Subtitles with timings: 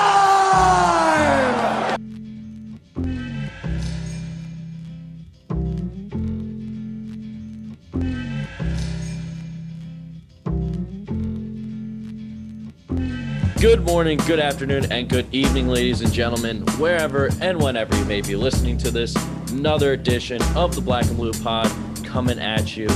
[13.60, 18.22] Good morning, good afternoon, and good evening, ladies and gentlemen, wherever and whenever you may
[18.22, 19.16] be listening to this.
[19.52, 21.72] Another edition of the Black and Blue Pod
[22.04, 22.88] coming at you.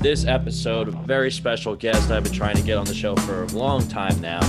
[0.00, 3.46] This episode, very special guest I've been trying to get on the show for a
[3.48, 4.40] long time now.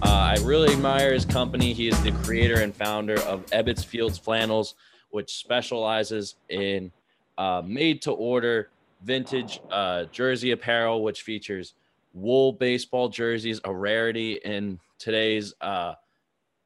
[0.00, 1.72] Uh, I really admire his company.
[1.72, 4.76] He is the creator and founder of Ebbets Fields Flannels,
[5.10, 6.92] which specializes in
[7.36, 8.70] uh, made to order
[9.02, 11.74] vintage uh, jersey apparel, which features
[12.14, 15.94] wool baseball jerseys, a rarity in today's uh,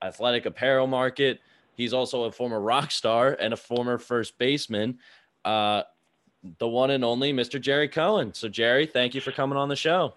[0.02, 1.40] athletic apparel market.
[1.74, 4.98] He's also a former rock star and a former first baseman,
[5.42, 5.84] uh,
[6.58, 7.60] the one and only Mr.
[7.60, 8.34] Jerry Cohen.
[8.34, 10.14] So, Jerry, thank you for coming on the show.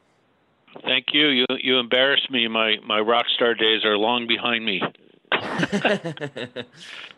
[0.84, 1.28] Thank you.
[1.28, 2.48] You you embarrassed me.
[2.48, 4.82] My my rock star days are long behind me.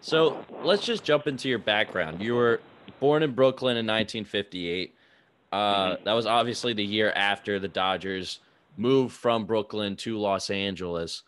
[0.02, 2.22] so, let's just jump into your background.
[2.22, 2.62] You were
[3.00, 4.96] born in Brooklyn in 1958.
[5.52, 8.40] Uh, that was obviously the year after the Dodgers
[8.78, 11.24] moved from Brooklyn to Los Angeles.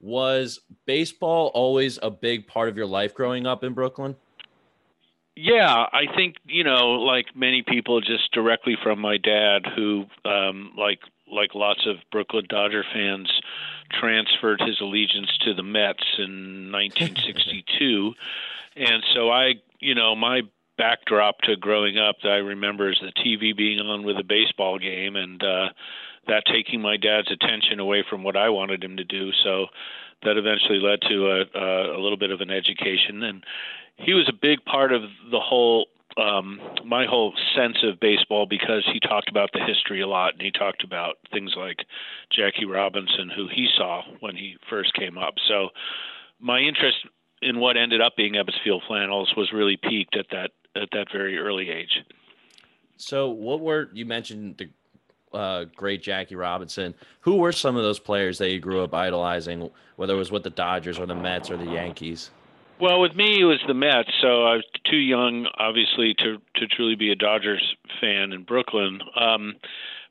[0.00, 4.16] Was baseball always a big part of your life growing up in Brooklyn?
[5.34, 10.72] Yeah, I think you know, like many people, just directly from my dad, who, um,
[10.76, 13.30] like like lots of Brooklyn Dodger fans,
[13.90, 18.12] transferred his allegiance to the Mets in 1962,
[18.76, 20.42] and so I, you know, my
[20.76, 24.78] backdrop to growing up that I remember is the TV being on with a baseball
[24.78, 25.68] game and uh,
[26.26, 29.30] that taking my dad's attention away from what I wanted him to do.
[29.44, 29.66] So
[30.24, 33.22] that eventually led to a, a, little bit of an education.
[33.22, 33.44] And
[33.96, 38.86] he was a big part of the whole um, my whole sense of baseball because
[38.92, 41.86] he talked about the history a lot and he talked about things like
[42.30, 45.34] Jackie Robinson, who he saw when he first came up.
[45.48, 45.70] So
[46.38, 46.98] my interest
[47.40, 51.06] in what ended up being Ebbets Field Flannels was really peaked at that at that
[51.12, 52.00] very early age.
[52.96, 54.70] So, what were you mentioned the
[55.34, 56.94] uh, great Jackie Robinson?
[57.20, 60.42] Who were some of those players that you grew up idolizing, whether it was with
[60.42, 62.30] the Dodgers or the Mets or the Yankees?
[62.80, 64.10] Well, with me, it was the Mets.
[64.20, 69.00] So I was too young, obviously, to to truly be a Dodgers fan in Brooklyn.
[69.14, 69.54] Um,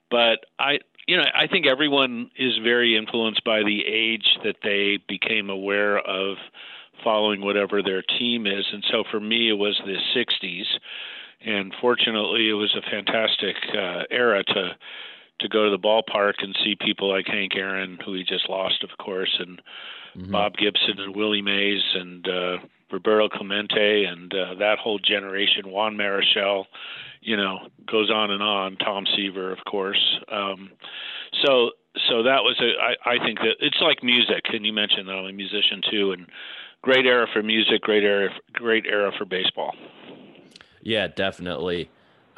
[0.09, 5.00] but I, you know, I think everyone is very influenced by the age that they
[5.08, 6.38] became aware of
[7.03, 8.66] following whatever their team is.
[8.72, 10.66] And so for me, it was the 60s.
[11.44, 14.76] And fortunately, it was a fantastic uh, era to
[15.41, 18.84] to go to the ballpark and see people like Hank Aaron, who he just lost,
[18.84, 19.62] of course, and
[20.16, 20.31] mm-hmm.
[20.31, 22.57] Bob Gibson and Willie Mays and uh,
[22.91, 26.66] Roberto Clemente and uh, that whole generation, Juan Marichal,
[27.22, 27.59] you know,
[27.90, 28.78] goes on and on.
[28.78, 30.19] Tom Seaver, of course.
[30.31, 30.72] Um,
[31.44, 31.72] so
[32.09, 35.13] so that was a I, I think that it's like music, and you mentioned that
[35.13, 36.28] I'm a musician too, and
[36.81, 39.75] great era for music, great era, great era for baseball.
[40.81, 41.90] Yeah, definitely.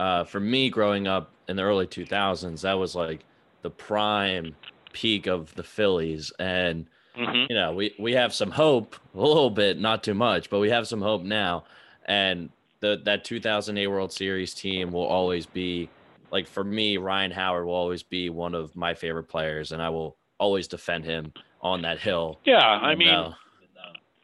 [0.03, 3.23] Uh, for me, growing up in the early 2000s, that was like
[3.61, 4.53] the prime
[4.91, 6.87] peak of the Phillies, and
[7.17, 7.45] mm-hmm.
[7.49, 10.69] you know, we we have some hope, a little bit, not too much, but we
[10.71, 11.63] have some hope now,
[12.03, 12.49] and
[12.81, 15.89] the that 2008 World Series team will always be
[16.31, 19.87] like for me, Ryan Howard will always be one of my favorite players, and I
[19.87, 21.31] will always defend him
[21.61, 22.41] on that hill.
[22.43, 23.31] Yeah, I mean, uh,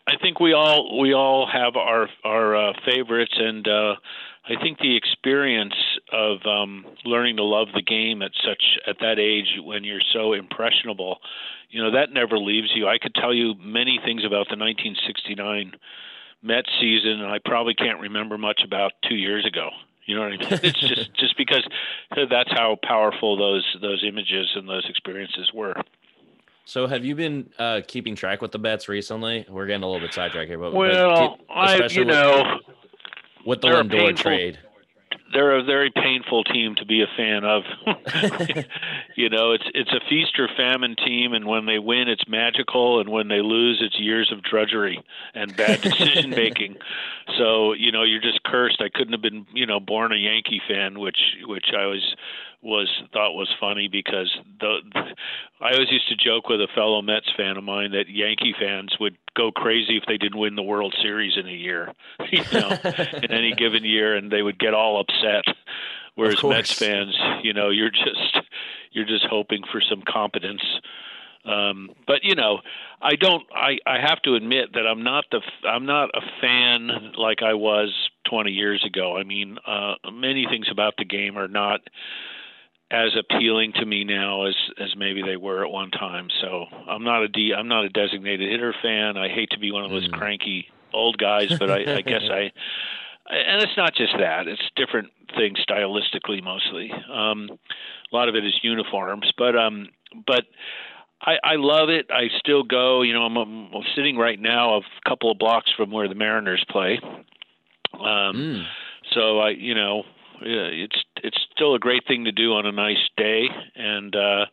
[0.08, 3.96] I think we all we all have our our uh, favorites, and uh,
[4.50, 5.76] I think the experience
[6.12, 10.34] of um, learning to love the game at such at that age when you're so
[10.34, 11.20] impressionable,
[11.70, 12.88] you know, that never leaves you.
[12.88, 15.74] I could tell you many things about the 1969
[16.42, 19.70] Mets season, and I probably can't remember much about two years ago.
[20.06, 20.60] You know what I mean?
[20.64, 21.68] It's just just because
[22.30, 25.76] that's how powerful those those images and those experiences were.
[26.66, 29.46] So have you been uh, keeping track with the Mets recently?
[29.48, 32.76] We're getting a little bit sidetracked here, but well, keep, I you know with
[33.46, 34.60] the Lindor painful, trade.
[35.32, 37.64] They're a very painful team to be a fan of.
[39.16, 43.00] you know, it's it's a feast or famine team, and when they win, it's magical,
[43.00, 45.04] and when they lose, it's years of drudgery
[45.36, 46.78] and bad decision making.
[47.38, 48.82] so you know, you're just cursed.
[48.82, 52.16] I couldn't have been you know born a Yankee fan, which which I was
[52.62, 54.30] was thought was funny because
[54.60, 55.02] the, the
[55.62, 58.96] I always used to joke with a fellow Mets fan of mine that Yankee fans
[59.00, 61.94] would go crazy if they didn't win the World Series in a year,
[62.32, 62.70] you know,
[63.24, 65.46] in any given year, and they would get all upset.
[66.16, 68.40] Whereas Mets fans, you know, you're just
[68.92, 70.64] you're just hoping for some competence.
[71.46, 72.60] Um, but you know,
[73.02, 73.44] I don't.
[73.56, 77.54] I I have to admit that I'm not the I'm not a fan like I
[77.54, 77.94] was
[78.30, 79.16] 20 years ago.
[79.16, 81.80] I mean, uh, many things about the game are not
[82.92, 86.28] as appealing to me now as as maybe they were at one time.
[86.42, 89.18] So I'm not a D I'm not a designated hitter fan.
[89.18, 90.14] I hate to be one of those mm.
[90.14, 92.52] cranky old guys, but I, I guess I
[93.30, 96.92] and it's not just that; it's different things stylistically mostly.
[96.92, 97.50] Um,
[98.12, 99.90] a lot of it is uniforms, but um,
[100.26, 100.46] but
[101.22, 102.08] I, I love it.
[102.12, 103.02] I still go.
[103.04, 106.66] You know, I'm, I'm sitting right now a couple of blocks from where the Mariners
[106.70, 107.00] play.
[107.94, 108.64] Um, mm.
[109.14, 110.04] So I, you know,
[110.42, 114.46] it's it's still a great thing to do on a nice day, and uh,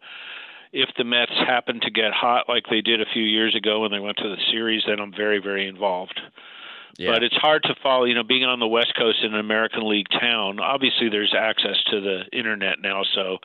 [0.72, 3.92] if the Mets happen to get hot like they did a few years ago when
[3.92, 6.20] they went to the series, then I'm very very involved.
[6.98, 7.12] Yeah.
[7.12, 8.04] But it's hard to follow.
[8.04, 11.76] You know, being on the West Coast in an American League town, obviously there's access
[11.90, 13.38] to the internet now, so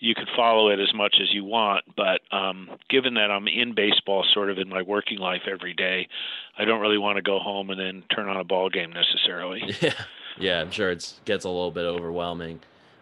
[0.00, 1.84] you can follow it as much as you want.
[1.96, 6.08] But um, given that I'm in baseball sort of in my working life every day,
[6.56, 9.62] I don't really want to go home and then turn on a ball game necessarily.
[9.80, 9.92] Yeah,
[10.40, 12.60] yeah, I'm sure it gets a little bit overwhelming.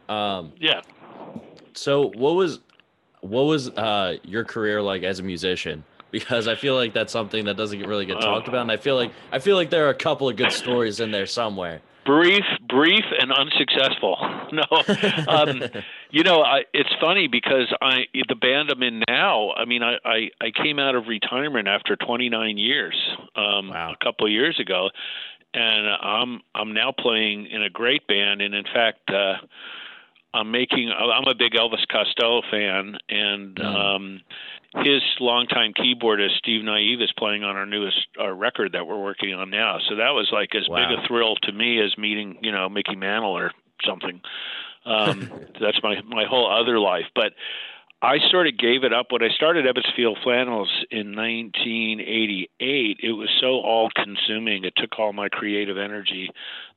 [0.09, 0.83] Um, yeah.
[1.75, 2.61] So what was
[3.21, 5.85] what was uh, your career like as a musician?
[6.13, 8.95] Because I feel like that's something that doesn't really get talked about, and I feel
[8.95, 12.45] like I feel like there are a couple of good stories in there somewhere brief,
[12.69, 14.17] brief, and unsuccessful.
[14.53, 14.63] No,
[15.27, 15.61] um,
[16.11, 19.51] you know, I, it's funny because I the band I'm in now.
[19.51, 22.97] I mean, I I, I came out of retirement after 29 years,
[23.35, 23.93] um, wow.
[23.93, 24.91] a couple of years ago,
[25.55, 29.11] and I'm I'm now playing in a great band, and in fact.
[29.11, 29.35] Uh,
[30.35, 30.91] I'm making.
[30.91, 33.65] I'm a big Elvis Costello fan, and mm.
[33.65, 34.21] um,
[34.85, 39.33] his longtime keyboardist Steve Nieve is playing on our newest our record that we're working
[39.33, 39.79] on now.
[39.89, 40.77] So that was like as wow.
[40.77, 43.53] big a thrill to me as meeting you know Mickey Mantle or
[43.85, 44.21] something.
[44.85, 47.33] Um, that's my my whole other life, but.
[48.03, 53.01] I sort of gave it up when I started Ebbets Field Flannels in 1988.
[53.03, 54.65] It was so all consuming.
[54.65, 56.31] It took all my creative energy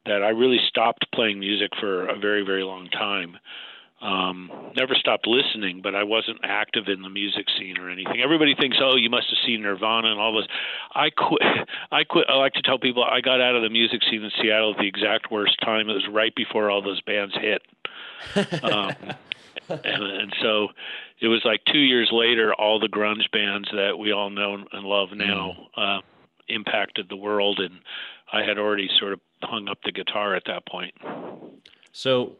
[0.05, 3.37] that I really stopped playing music for a very, very long time
[4.01, 8.21] um, never stopped listening, but I wasn't active in the music scene or anything.
[8.23, 10.47] Everybody thinks, oh, you must have seen Nirvana and all this.
[10.93, 11.41] I quit.
[11.91, 12.25] I quit.
[12.29, 14.77] I like to tell people I got out of the music scene in Seattle at
[14.77, 15.89] the exact worst time.
[15.89, 17.61] It was right before all those bands hit.
[18.63, 18.93] um,
[19.69, 20.69] and, and so
[21.21, 24.85] it was like two years later, all the grunge bands that we all know and
[24.85, 25.97] love now mm.
[25.97, 26.01] uh,
[26.47, 27.79] impacted the world, and
[28.31, 30.93] I had already sort of hung up the guitar at that point.
[31.91, 32.37] So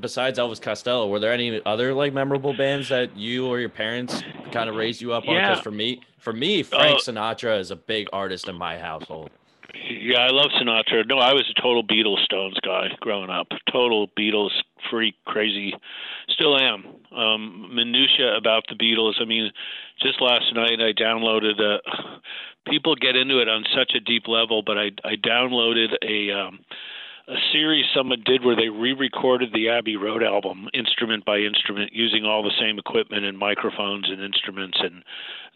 [0.00, 4.22] besides Elvis Costello, were there any other like memorable bands that you or your parents
[4.50, 5.34] kind of raised you up on?
[5.34, 9.30] Because for me, for me, Frank uh, Sinatra is a big artist in my household.
[9.74, 11.08] Yeah, I love Sinatra.
[11.08, 13.48] No, I was a total Beatles Stones guy growing up.
[13.70, 14.50] Total Beatles
[14.90, 15.72] freak, crazy.
[16.28, 16.84] Still am.
[17.16, 19.14] Um, minutia about the Beatles.
[19.20, 19.50] I mean,
[20.02, 21.78] just last night I downloaded a.
[22.70, 26.30] People get into it on such a deep level, but I I downloaded a.
[26.32, 26.60] Um,
[27.28, 32.24] a series someone did where they re-recorded the Abbey Road album instrument by instrument using
[32.24, 35.04] all the same equipment and microphones and instruments and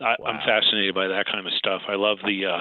[0.01, 0.27] I, wow.
[0.29, 1.83] I'm fascinated by that kind of stuff.
[1.89, 2.61] I love the uh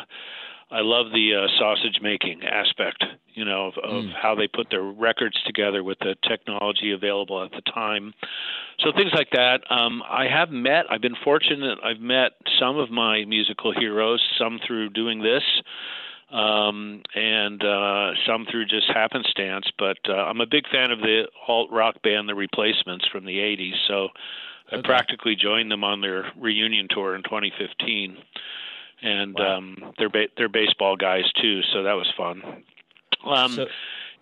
[0.71, 3.03] I love the uh, sausage making aspect,
[3.33, 4.13] you know, of, of mm.
[4.19, 8.13] how they put their records together with the technology available at the time.
[8.79, 9.61] So things like that.
[9.69, 10.85] Um, I have met.
[10.89, 11.77] I've been fortunate.
[11.83, 14.21] I've met some of my musical heroes.
[14.39, 15.43] Some through doing this
[16.31, 19.67] um, and uh, some through just happenstance.
[19.77, 23.37] But uh, I'm a big fan of the alt rock band, The Replacements, from the
[23.37, 23.73] '80s.
[23.87, 24.77] So okay.
[24.77, 28.17] I practically joined them on their reunion tour in 2015,
[29.01, 29.57] and wow.
[29.57, 32.63] um, they're ba- they're baseball guys too, so that was fun.
[33.25, 33.67] Um, so-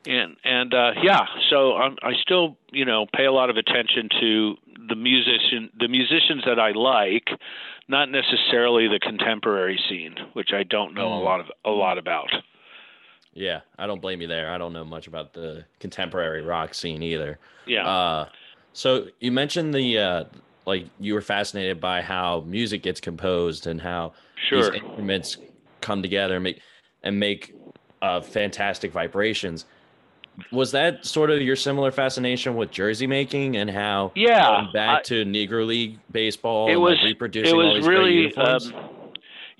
[0.06, 4.10] and and uh, yeah, so I'm, I still you know pay a lot of attention
[4.20, 4.56] to
[4.90, 7.30] the musician the musicians that I like
[7.88, 11.22] not necessarily the contemporary scene, which I don't know mm.
[11.22, 12.30] a lot of a lot about.
[13.34, 14.52] Yeah, I don't blame you there.
[14.52, 17.40] I don't know much about the contemporary rock scene either.
[17.66, 17.88] Yeah.
[17.88, 18.30] Uh,
[18.74, 20.24] so you mentioned the uh,
[20.66, 24.14] like you were fascinated by how music gets composed and how
[24.48, 24.72] sure.
[24.72, 25.38] these instruments
[25.82, 26.62] come together and make
[27.04, 27.56] and make
[28.02, 29.66] uh, fantastic vibrations
[30.52, 35.02] was that sort of your similar fascination with jersey making and how yeah back I,
[35.04, 38.60] to Negro League baseball it was like reproducing it was really um,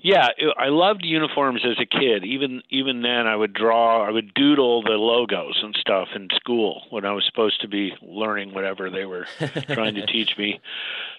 [0.04, 2.24] yeah I loved uniforms as a kid.
[2.24, 6.82] Even even then I would draw I would doodle the logos and stuff in school
[6.90, 9.26] when I was supposed to be learning whatever they were
[9.72, 10.60] trying to teach me.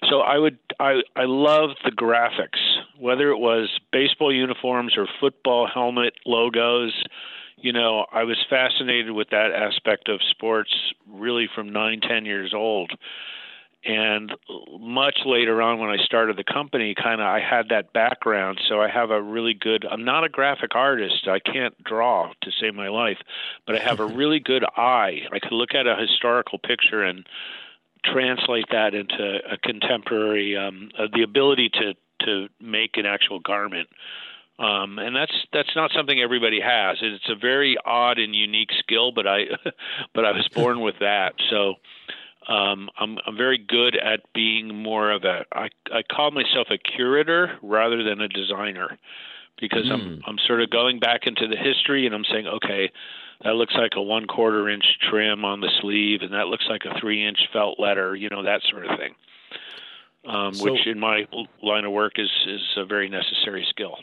[0.09, 2.59] So I would I I loved the graphics
[2.97, 6.93] whether it was baseball uniforms or football helmet logos.
[7.57, 10.73] You know, I was fascinated with that aspect of sports
[11.09, 12.91] really from nine, ten years old.
[13.85, 14.31] And
[14.79, 18.81] much later on, when I started the company, kind of I had that background, so
[18.81, 19.85] I have a really good.
[19.85, 23.19] I'm not a graphic artist; I can't draw to save my life,
[23.67, 25.21] but I have a really good eye.
[25.31, 27.27] I could look at a historical picture and
[28.03, 31.93] translate that into a contemporary um, uh, the ability to
[32.25, 33.89] to make an actual garment.
[34.57, 36.97] Um, and that's that's not something everybody has.
[37.01, 39.41] It's a very odd and unique skill, but I
[40.15, 41.33] but I was born with that.
[41.51, 41.75] So
[42.47, 46.77] um, I'm I'm very good at being more of a I I call myself a
[46.77, 48.97] curator rather than a designer
[49.59, 49.93] because mm.
[49.93, 50.19] I'm hmm.
[50.27, 52.91] I'm sort of going back into the history and I'm saying okay
[53.43, 56.83] that looks like a one quarter inch trim on the sleeve and that looks like
[56.85, 59.15] a three inch felt letter you know that sort of thing
[60.27, 61.27] um, so, which in my
[61.61, 63.97] line of work is is a very necessary skill.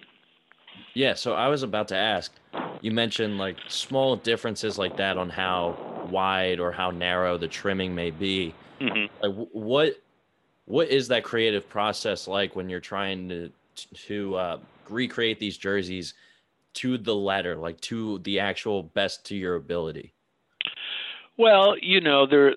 [0.94, 2.32] Yeah, so I was about to ask.
[2.80, 5.76] You mentioned like small differences like that on how
[6.10, 8.54] wide or how narrow the trimming may be.
[8.80, 9.06] Mm-hmm.
[9.24, 10.02] Like what
[10.66, 13.50] what is that creative process like when you're trying to
[14.06, 14.58] to uh,
[14.88, 16.14] recreate these jerseys
[16.74, 20.12] to the letter, like to the actual best to your ability?
[21.38, 22.56] Well, you know, there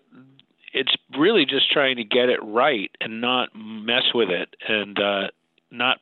[0.74, 5.28] it's really just trying to get it right and not mess with it and uh,
[5.72, 6.00] not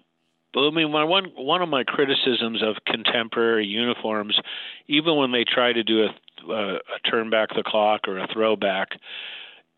[0.56, 4.40] I mean, my one one of my criticisms of contemporary uniforms,
[4.88, 8.28] even when they try to do a, a, a turn back the clock or a
[8.32, 8.90] throwback,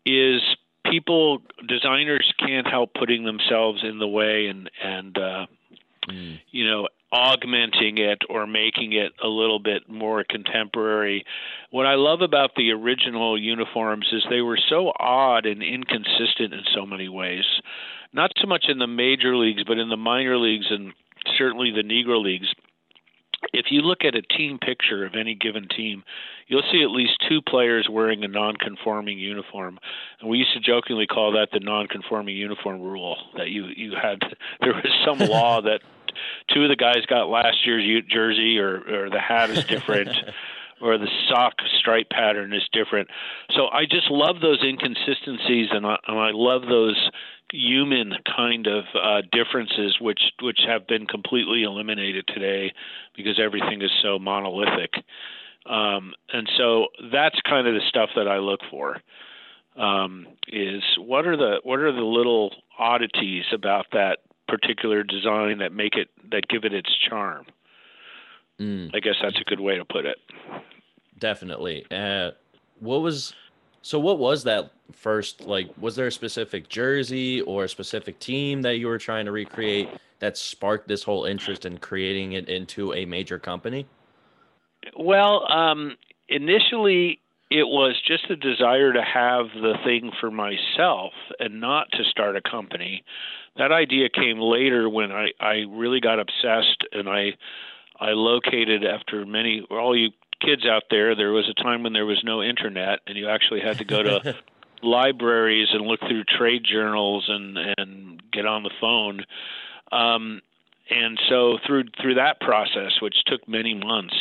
[0.04, 0.40] is
[0.90, 5.46] people designers can't help putting themselves in the way and and uh,
[6.08, 6.38] mm.
[6.50, 11.24] you know augmenting it or making it a little bit more contemporary.
[11.70, 16.62] What I love about the original uniforms is they were so odd and inconsistent in
[16.74, 17.44] so many ways
[18.16, 20.92] not so much in the major leagues, but in the minor leagues and
[21.38, 22.48] certainly the Negro leagues.
[23.52, 26.02] If you look at a team picture of any given team,
[26.48, 29.78] you'll see at least two players wearing a non-conforming uniform,
[30.20, 33.16] and we used to jokingly call that the non-conforming uniform rule.
[33.36, 34.20] That you you had
[34.60, 35.80] there was some law that
[36.52, 40.10] two of the guys got last year's jersey, or or the hat is different.
[40.80, 43.08] or the sock stripe pattern is different.
[43.54, 47.10] So I just love those inconsistencies, and I, and I love those
[47.52, 52.72] human kind of uh, differences, which which have been completely eliminated today
[53.16, 54.94] because everything is so monolithic.
[55.68, 59.00] Um, and so that's kind of the stuff that I look for.
[59.76, 65.72] Um, is what are the what are the little oddities about that particular design that
[65.72, 67.46] make it that give it its charm?
[68.58, 68.90] Mm.
[68.94, 70.16] I guess that's a good way to put it.
[71.18, 71.84] Definitely.
[71.90, 72.30] Uh,
[72.80, 73.34] what was
[73.86, 73.98] so?
[74.00, 75.42] What was that first?
[75.42, 79.32] Like, was there a specific jersey or a specific team that you were trying to
[79.32, 79.88] recreate
[80.18, 83.86] that sparked this whole interest in creating it into a major company?
[84.98, 85.96] Well, um,
[86.28, 92.04] initially it was just a desire to have the thing for myself and not to
[92.10, 93.04] start a company.
[93.56, 97.36] That idea came later when I, I really got obsessed and I
[97.98, 102.06] I located after many all you kids out there, there was a time when there
[102.06, 104.34] was no internet, and you actually had to go to
[104.82, 109.24] libraries and look through trade journals and and get on the phone.
[109.92, 110.42] Um,
[110.90, 114.14] and so through through that process, which took many months,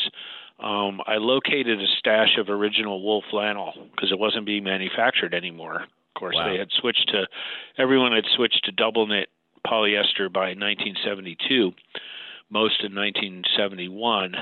[0.60, 5.82] um, I located a stash of original wool flannel because it wasn't being manufactured anymore.
[5.84, 6.50] Of course, wow.
[6.50, 7.28] they had switched to
[7.78, 9.30] everyone had switched to double knit
[9.66, 11.74] polyester by 1972
[12.50, 14.36] most in 1971.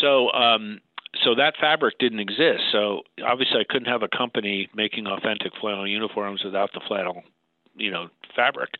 [0.00, 0.80] So um,
[1.24, 2.62] so that fabric didn't exist.
[2.72, 7.22] So obviously, I couldn't have a company making authentic flannel uniforms without the flannel,
[7.74, 8.70] you know, fabric.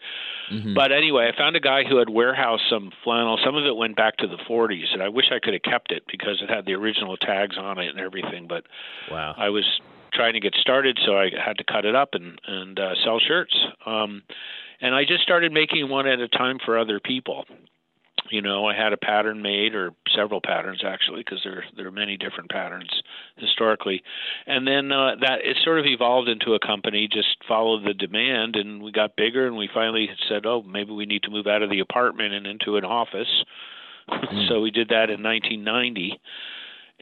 [0.52, 0.74] Mm-hmm.
[0.74, 3.38] But anyway, I found a guy who had warehoused some flannel.
[3.44, 5.92] Some of it went back to the 40s, and I wish I could have kept
[5.92, 8.46] it because it had the original tags on it and everything.
[8.48, 8.64] But
[9.10, 9.64] wow, I was
[10.12, 13.18] trying to get started, so I had to cut it up and and uh, sell
[13.18, 13.56] shirts.
[13.84, 14.22] Um,
[14.80, 17.44] and I just started making one at a time for other people
[18.30, 21.92] you know i had a pattern made or several patterns actually because there there are
[21.92, 22.90] many different patterns
[23.36, 24.02] historically
[24.46, 28.56] and then uh, that it sort of evolved into a company just followed the demand
[28.56, 31.62] and we got bigger and we finally said oh maybe we need to move out
[31.62, 33.44] of the apartment and into an office
[34.08, 34.48] mm.
[34.48, 36.20] so we did that in 1990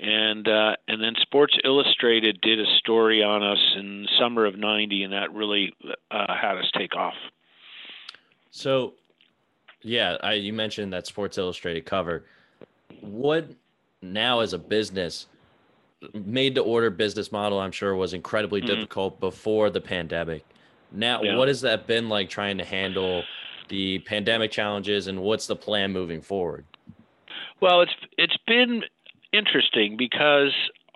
[0.01, 5.03] and uh, and then Sports Illustrated did a story on us in summer of '90,
[5.03, 5.75] and that really
[6.11, 7.15] uh, had us take off.
[8.51, 8.95] So
[9.83, 12.25] yeah, I, you mentioned that Sports Illustrated cover.
[13.01, 13.51] What
[14.03, 15.27] now as a business
[16.13, 18.75] made to order business model i'm sure was incredibly mm-hmm.
[18.75, 20.45] difficult before the pandemic
[20.93, 21.37] now yeah.
[21.37, 23.23] what has that been like trying to handle
[23.69, 26.65] the pandemic challenges and what's the plan moving forward
[27.61, 28.83] well it's it's been
[29.33, 30.53] interesting because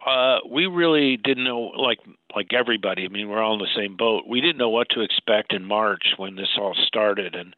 [0.07, 1.99] uh, we really didn't know like
[2.35, 5.01] like everybody i mean we're all in the same boat we didn't know what to
[5.01, 7.55] expect in march when this all started and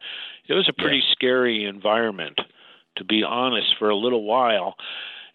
[0.47, 1.11] it was a pretty yeah.
[1.11, 2.39] scary environment,
[2.97, 4.75] to be honest, for a little while.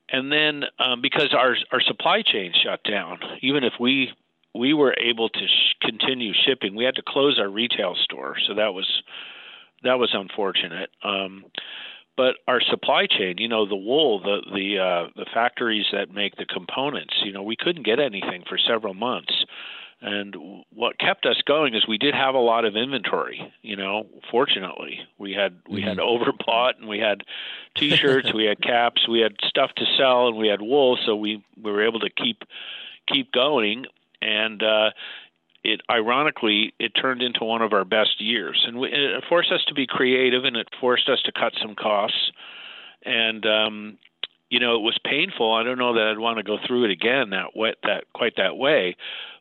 [0.09, 4.13] And then um, because our our supply chain shut down, even if we
[4.55, 6.75] we were able to sh- continue shipping.
[6.75, 9.03] We had to close our retail store, so that was
[9.85, 10.91] that was unfortunate.
[11.05, 11.45] Um,
[12.21, 16.37] but our supply chain, you know, the wool, the the uh, the factories that make
[16.37, 19.33] the components, you know, we couldn't get anything for several months.
[20.03, 20.37] And
[20.71, 23.55] what kept us going is we did have a lot of inventory.
[23.63, 26.23] You know, fortunately, we had we had mm-hmm.
[26.23, 27.23] overbought and we had
[27.75, 31.43] T-shirts, we had caps, we had stuff to sell, and we had wool, so we,
[31.57, 32.45] we were able to keep
[33.11, 33.87] keep going.
[34.21, 34.91] And uh,
[35.63, 39.65] it ironically it turned into one of our best years, and we, it forced us
[39.69, 42.33] to be creative, and it forced us to cut some costs.
[43.05, 43.99] And um,
[44.49, 45.53] you know, it was painful.
[45.53, 48.35] I don't know that I'd want to go through it again that way, that quite
[48.37, 48.97] that way,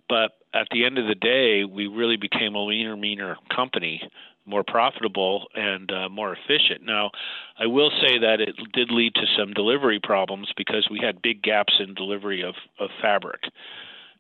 [0.08, 4.02] but at the end of the day, we really became a leaner, meaner company,
[4.46, 6.84] more profitable and uh, more efficient.
[6.84, 7.12] Now,
[7.58, 11.44] I will say that it did lead to some delivery problems because we had big
[11.44, 13.42] gaps in delivery of, of fabric.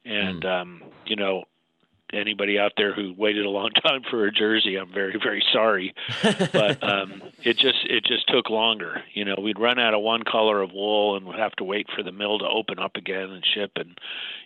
[0.05, 0.61] And, mm.
[0.61, 1.45] um, you know,
[2.13, 5.93] anybody out there who waited a long time for a jersey, I'm very very sorry,
[6.23, 9.03] but um, it just it just took longer.
[9.13, 11.87] You know, we'd run out of one color of wool and would have to wait
[11.95, 13.97] for the mill to open up again and ship, and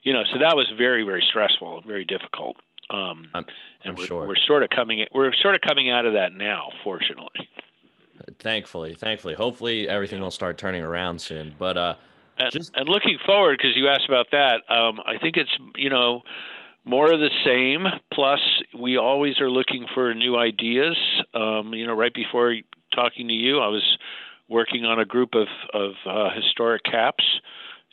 [0.04, 2.58] you know, so that was very very stressful and very difficult.
[2.90, 3.46] Um, I'm, I'm
[3.86, 4.28] and we're, sure.
[4.28, 7.50] we're sort of coming we're sort of coming out of that now, fortunately.
[8.40, 11.56] Thankfully, thankfully, hopefully everything will start turning around soon.
[11.58, 11.96] But uh,
[12.38, 15.90] and, just and looking forward, because you asked about that, um, I think it's you
[15.90, 16.22] know
[16.86, 17.86] more of the same.
[18.14, 18.40] Plus,
[18.78, 20.98] we always are looking for new ideas.
[21.34, 22.56] Um, you know, right before
[22.94, 23.98] talking to you, I was
[24.50, 27.24] working on a group of of uh, historic caps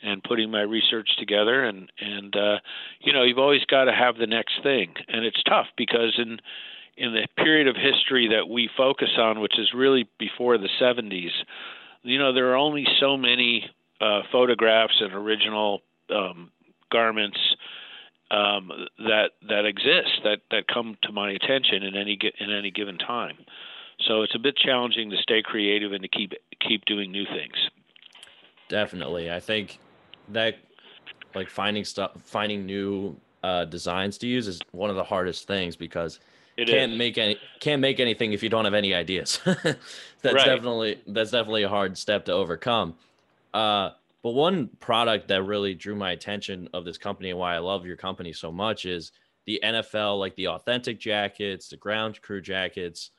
[0.03, 1.65] and putting my research together.
[1.65, 2.59] And and uh,
[3.01, 6.39] you know, you've always got to have the next thing, and it's tough because in
[6.97, 11.31] in the period of history that we focus on, which is really before the 70s,
[12.03, 13.65] you know, there are only so many
[14.03, 15.81] uh, photographs and original
[16.15, 16.51] um,
[16.93, 17.39] garments
[18.31, 22.99] um, that that exist that that come to my attention in any in any given
[22.99, 23.37] time.
[24.07, 26.33] So it's a bit challenging to stay creative and to keep
[26.67, 27.57] keep doing new things.
[28.69, 29.79] Definitely, I think
[30.29, 30.57] that
[31.35, 35.77] like finding stuff, finding new uh, designs to use is one of the hardest things
[35.77, 36.21] because
[36.57, 36.99] it can't is.
[36.99, 39.41] make any can't make anything if you don't have any ideas.
[39.45, 39.77] that's
[40.25, 40.47] right.
[40.47, 42.95] definitely that's definitely a hard step to overcome.
[43.53, 43.91] Uh,
[44.23, 47.87] but one product that really drew my attention of this company and why I love
[47.87, 49.13] your company so much is
[49.47, 53.11] the NFL, like the authentic jackets, the ground crew jackets.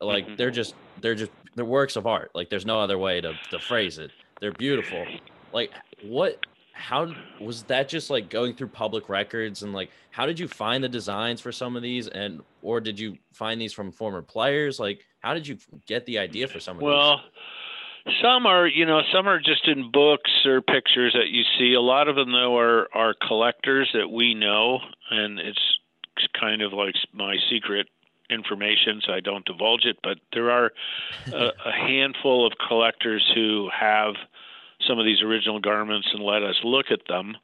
[0.00, 0.36] Like mm-hmm.
[0.36, 2.30] they're just they're just they're works of art.
[2.34, 4.10] Like there's no other way to, to phrase it.
[4.40, 5.04] They're beautiful.
[5.52, 10.38] Like what how was that just like going through public records and like how did
[10.38, 13.92] you find the designs for some of these and or did you find these from
[13.92, 17.26] former players like how did you get the idea for some of well, these
[18.22, 21.74] some are, you know, some are just in books or pictures that you see.
[21.74, 25.78] A lot of them, though, are are collectors that we know, and it's
[26.38, 27.88] kind of like my secret
[28.30, 29.98] information, so I don't divulge it.
[30.02, 30.72] But there are
[31.32, 34.14] a, a handful of collectors who have
[34.86, 37.36] some of these original garments and let us look at them.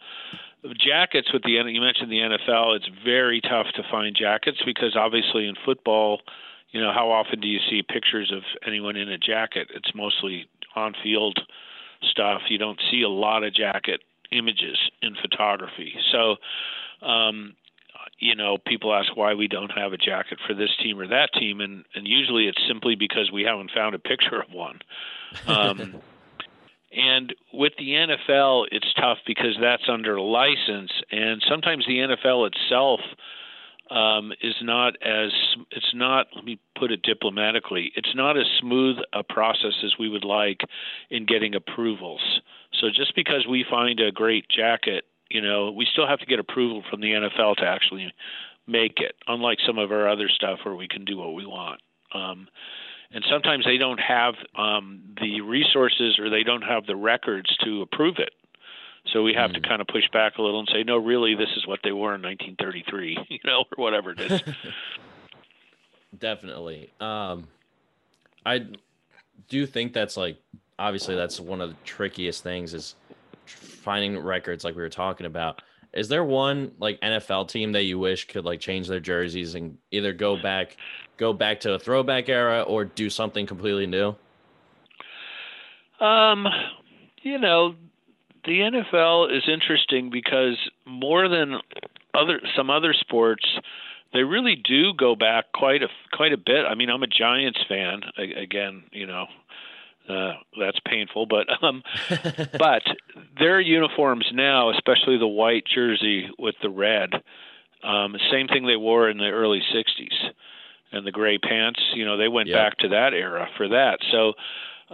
[0.79, 5.47] Jackets with the you mentioned the NFL, it's very tough to find jackets because obviously
[5.47, 6.21] in football
[6.73, 9.69] you know, how often do you see pictures of anyone in a jacket?
[9.75, 11.39] It's mostly on field
[12.03, 12.43] stuff.
[12.49, 15.95] You don't see a lot of jacket images in photography.
[16.13, 16.37] So,
[17.07, 17.55] um,
[18.19, 21.31] you know, people ask why we don't have a jacket for this team or that
[21.33, 24.79] team, and, and usually it's simply because we haven't found a picture of one.
[25.47, 25.97] Um,
[26.93, 33.01] and with the NFL, it's tough because that's under license, and sometimes the NFL itself
[33.91, 35.31] um, is not as
[35.71, 40.09] it's not let me put it diplomatically it's not as smooth a process as we
[40.09, 40.61] would like
[41.11, 42.41] in getting approvals.
[42.81, 46.39] So just because we find a great jacket you know we still have to get
[46.39, 48.13] approval from the NFL to actually
[48.67, 51.81] make it unlike some of our other stuff where we can do what we want.
[52.15, 52.49] Um,
[53.13, 57.83] and sometimes they don't have um, the resources or they don't have the records to
[57.83, 58.31] approve it
[59.07, 59.55] so we have mm.
[59.55, 61.93] to kind of push back a little and say, no, really, this is what they
[61.93, 64.43] were in 1933, you know, or whatever it is.
[66.19, 66.91] Definitely.
[67.01, 67.49] Um,
[68.45, 68.67] I
[69.49, 70.39] do think that's like
[70.79, 72.95] obviously that's one of the trickiest things is
[73.47, 75.63] finding records like we were talking about.
[75.93, 79.77] Is there one like NFL team that you wish could like change their jerseys and
[79.91, 80.77] either go back
[81.17, 84.15] go back to a throwback era or do something completely new?
[86.01, 86.47] Um,
[87.23, 87.75] you know,
[88.45, 91.57] the NFL is interesting because more than
[92.15, 93.45] other some other sports,
[94.13, 96.65] they really do go back quite a quite a bit.
[96.69, 98.85] I mean, I'm a Giants fan again.
[98.93, 99.27] You know,
[100.09, 101.83] Uh, that's painful, but um,
[102.59, 102.83] but
[103.39, 107.11] their uniforms now, especially the white jersey with the red,
[107.85, 110.31] um, same thing they wore in the early '60s,
[110.91, 111.81] and the gray pants.
[111.95, 112.57] You know, they went Yep.
[112.57, 113.99] back to that era for that.
[114.11, 114.33] So,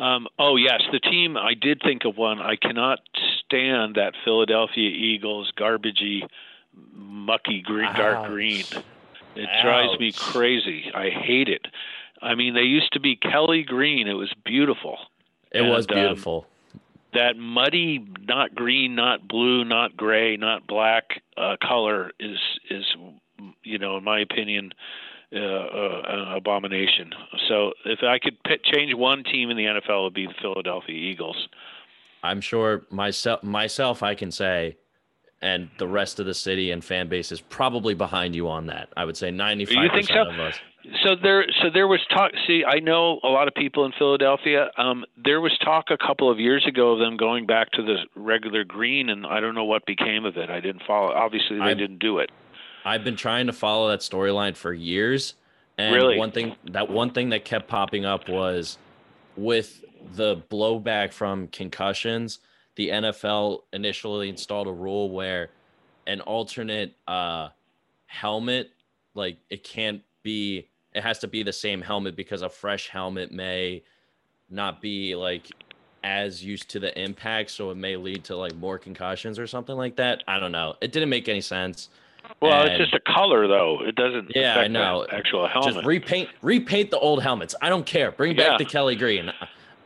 [0.01, 1.37] um, oh yes, the team.
[1.39, 2.39] I did think of one.
[2.41, 3.01] I cannot
[3.47, 6.29] stand that Philadelphia Eagles garbagey,
[6.93, 8.65] mucky green, dark green.
[9.35, 10.91] It drives me crazy.
[10.95, 11.67] I hate it.
[12.23, 14.09] I mean, they used to be Kelly green.
[14.09, 14.99] It was beautiful.
[15.53, 16.47] It was And, um, beautiful.
[17.13, 22.85] That muddy, not green, not blue, not gray, not black uh, color is is,
[23.63, 24.73] you know, in my opinion,
[25.33, 27.13] uh, uh, an abomination.
[27.49, 30.35] So if I could pit, change one team in the NFL, it would be the
[30.41, 31.49] Philadelphia Eagles.
[32.27, 34.77] I'm sure myself myself I can say
[35.43, 38.89] and the rest of the city and fan base is probably behind you on that.
[38.97, 40.23] I would say 95% You think so?
[40.31, 40.59] of us.
[41.05, 42.31] So there, so there was talk.
[42.47, 44.71] See, I know a lot of people in Philadelphia.
[44.79, 47.97] Um, there was talk a couple of years ago of them going back to the
[48.15, 50.49] regular green, and I don't know what became of it.
[50.49, 51.13] I didn't follow.
[51.13, 52.31] Obviously, they I- didn't do it.
[52.85, 55.35] I've been trying to follow that storyline for years.
[55.77, 56.17] And Really?
[56.19, 58.79] one thing that one thing that kept popping up was
[59.37, 62.41] with the blowback from concussions,
[62.77, 65.51] the NFL initially installed a rule where
[66.07, 67.49] an alternate uh
[68.07, 68.71] helmet
[69.15, 73.33] like it can't be it has to be the same helmet because a fresh helmet
[73.33, 73.83] may
[74.49, 75.51] not be like
[76.05, 79.75] as used to the impact so it may lead to like more concussions or something
[79.77, 81.89] like that i don't know it didn't make any sense
[82.41, 83.83] Well, And- it's just a color, though.
[83.85, 85.07] It doesn't Yeah, I know.
[85.13, 85.75] actual helmet.
[85.75, 88.51] just repaint repaint the old helmets i don't care bring Yeah.
[88.51, 89.33] back the kelly green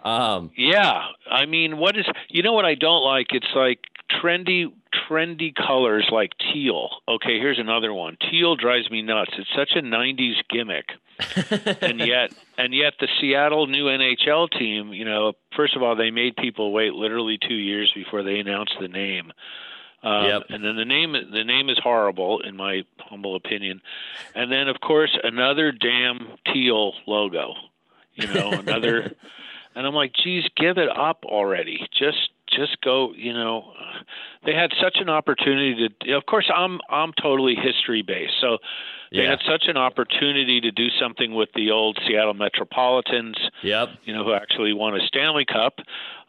[0.04, 3.28] um Yeah, I mean, what is you know what I don't like?
[3.30, 4.66] It's like trendy,
[5.08, 6.88] trendy colors like teal.
[7.08, 8.16] Okay, here's another one.
[8.30, 9.32] Teal drives me nuts.
[9.38, 10.90] It's such a '90s gimmick,
[11.82, 14.92] and yet, and yet, the Seattle new NHL team.
[14.92, 18.74] You know, first of all, they made people wait literally two years before they announced
[18.80, 19.32] the name.
[20.02, 20.42] Um, Yep.
[20.48, 23.82] And then the name the name is horrible in my humble opinion.
[24.34, 27.52] And then of course another damn teal logo.
[28.14, 29.14] You know, another
[29.80, 31.88] and I'm like, geez, give it up already.
[31.90, 33.72] Just just go, you know.
[34.44, 38.34] They had such an opportunity to of course I'm I'm totally history based.
[38.42, 38.58] So
[39.10, 43.88] they yeah had such an opportunity to do something with the old Seattle Metropolitans yep
[44.04, 45.78] you know, who actually won a Stanley Cup,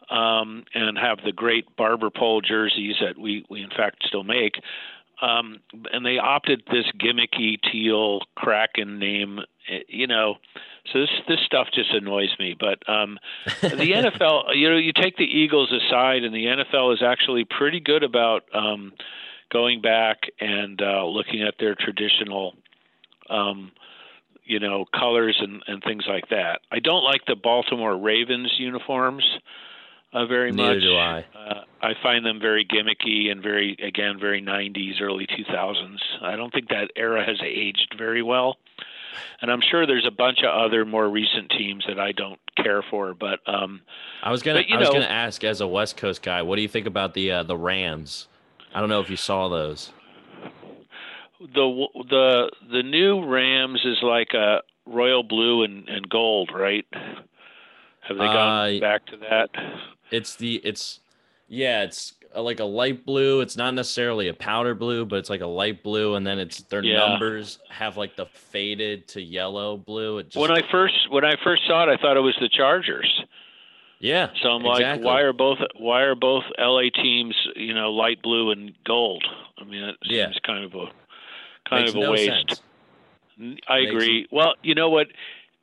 [0.08, 4.54] um, and have the great barber pole jerseys that we, we in fact still make.
[5.22, 5.60] Um,
[5.92, 9.38] and they opted this gimmicky teal Kraken name,
[9.88, 10.34] you know.
[10.92, 12.56] So this this stuff just annoys me.
[12.58, 13.18] But um,
[13.60, 17.78] the NFL, you know, you take the Eagles aside, and the NFL is actually pretty
[17.78, 18.92] good about um,
[19.52, 22.54] going back and uh, looking at their traditional
[23.30, 23.70] um,
[24.44, 26.60] you know, colors and, and things like that.
[26.70, 29.24] I don't like the Baltimore Ravens uniforms
[30.12, 30.82] uh, very Neither much.
[30.82, 31.24] do I.
[31.34, 35.98] Uh, I find them very gimmicky and very, again, very 90s, early 2000s.
[36.22, 38.56] I don't think that era has aged very well.
[39.40, 42.82] And I'm sure there's a bunch of other more recent teams that I don't care
[42.90, 43.82] for, but um,
[44.22, 46.62] I was gonna But, I was gonna ask as a West Coast guy, what do
[46.62, 48.28] you think about the uh, the Rams?
[48.74, 49.92] I don't know if you saw those.
[51.40, 56.86] the the the new Rams is like a royal blue and, and gold, right?
[58.08, 59.50] Have they gone Uh, back to that?
[60.10, 61.00] It's the it's
[61.48, 63.40] yeah, it's uh, like a light blue.
[63.40, 66.62] It's not necessarily a powder blue, but it's like a light blue, and then it's
[66.62, 67.10] their Yeah.
[67.10, 70.18] numbers have like the faded to yellow blue.
[70.18, 72.48] It just when I first when I first saw it, I thought it was the
[72.48, 73.22] Chargers.
[74.00, 74.30] yeah.
[74.42, 78.50] So I'm like, why are both why are both LA teams, you know, light blue
[78.50, 79.24] and gold?
[79.58, 80.32] I mean, it seems Yeah.
[80.44, 80.86] kind of a
[81.68, 82.48] kind Makes of a no waste.
[82.48, 82.60] sense.
[83.68, 84.26] I Makes agree.
[84.30, 85.08] Well, you know what?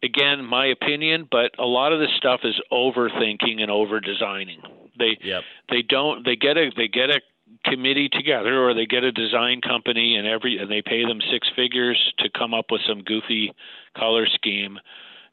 [0.02, 4.62] Again, my opinion, but a lot of this stuff is overthinking and over designing.
[4.98, 5.44] They Yep.
[5.70, 7.22] they don't they get a they get a
[7.66, 11.48] committee together or they get a design company and every and they pay them six
[11.56, 13.52] figures to come up with some goofy
[13.98, 14.80] color scheme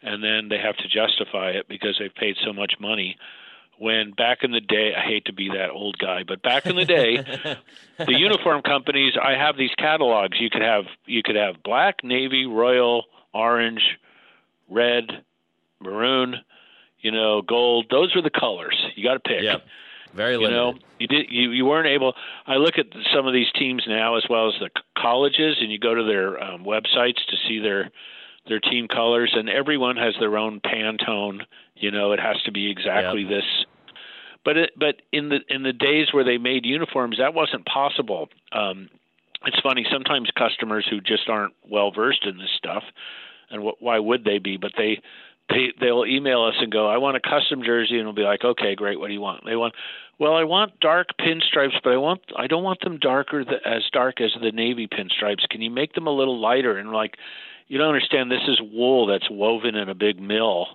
[0.02, 3.16] and then they have to justify it because they've paid so much money
[3.78, 6.76] when back in the day I hate to be that old guy but back in
[6.76, 7.16] the day
[7.98, 12.46] the uniform companies I have these catalogs you could have you could have black navy
[12.46, 13.98] royal orange
[14.68, 15.24] red
[15.80, 16.36] maroon
[17.00, 17.86] you know gold.
[17.90, 19.42] Those were the colors you got to pick.
[19.42, 19.64] Yep.
[20.14, 20.50] Very limited.
[20.50, 22.14] you know you did you, you weren't able
[22.46, 25.78] i look at some of these teams now as well as the colleges and you
[25.78, 27.90] go to their um, websites to see their
[28.48, 31.40] their team colors and everyone has their own pantone
[31.74, 33.44] you know it has to be exactly this.
[34.44, 38.28] But it, but in the in the days where they made uniforms that wasn't possible.
[38.52, 38.88] Um
[39.44, 42.84] it's funny sometimes customers who just aren't well versed in this stuff
[43.50, 45.00] and wh- why would they be but they
[45.48, 48.44] they they'll email us and go, "I want a custom jersey," and we'll be like,
[48.44, 48.98] "Okay, great.
[48.98, 49.74] What do you want?" They want,
[50.18, 53.82] well, I want dark pinstripes, but I want I don't want them darker the, as
[53.92, 55.48] dark as the navy pinstripes.
[55.48, 56.78] Can you make them a little lighter?
[56.78, 57.16] And like,
[57.68, 58.30] you don't understand.
[58.30, 60.68] This is wool that's woven in a big mill.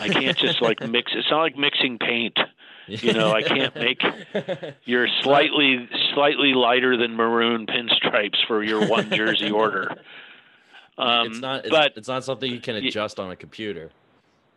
[0.00, 1.12] I can't just like mix.
[1.14, 2.38] It's not like mixing paint.
[2.86, 4.00] You know, I can't make
[4.84, 9.96] your slightly slightly lighter than maroon pinstripes for your one jersey order.
[10.98, 11.60] Um, it's not.
[11.60, 13.90] It's, but it's not something you can adjust on a computer.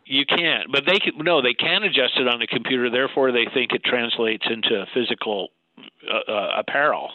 [0.04, 1.12] You can't, but they can.
[1.18, 2.90] No, they can adjust it on a computer.
[2.90, 7.10] Therefore, they think it translates into physical uh, uh, apparel.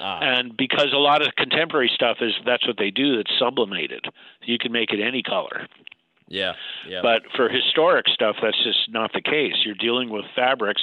[0.00, 0.18] Ah.
[0.20, 3.20] And because a lot of contemporary stuff is that's what they do.
[3.20, 4.04] It's sublimated.
[4.42, 5.68] You can make it any color.
[6.28, 6.54] Yeah,
[6.88, 7.00] yeah.
[7.02, 9.54] But for historic stuff, that's just not the case.
[9.64, 10.82] You're dealing with fabrics.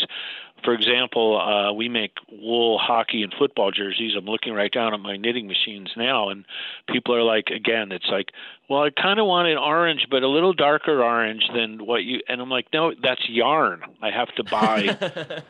[0.64, 4.14] For example, uh, we make wool hockey and football jerseys.
[4.16, 6.46] I'm looking right down at my knitting machines now, and
[6.88, 8.28] people are like, again, it's like,
[8.70, 12.22] well, I kind of want an orange, but a little darker orange than what you.
[12.28, 13.82] And I'm like, no, that's yarn.
[14.04, 14.96] I have to buy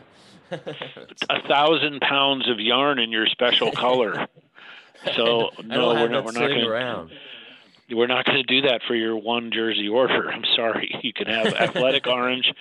[0.52, 4.28] a thousand pounds of yarn in your special color.
[5.16, 6.26] So no, we're not.
[6.26, 7.10] We're not going to
[7.94, 10.32] we're not going to do that for your one jersey order.
[10.32, 10.90] I'm sorry.
[11.04, 12.54] You can have athletic orange.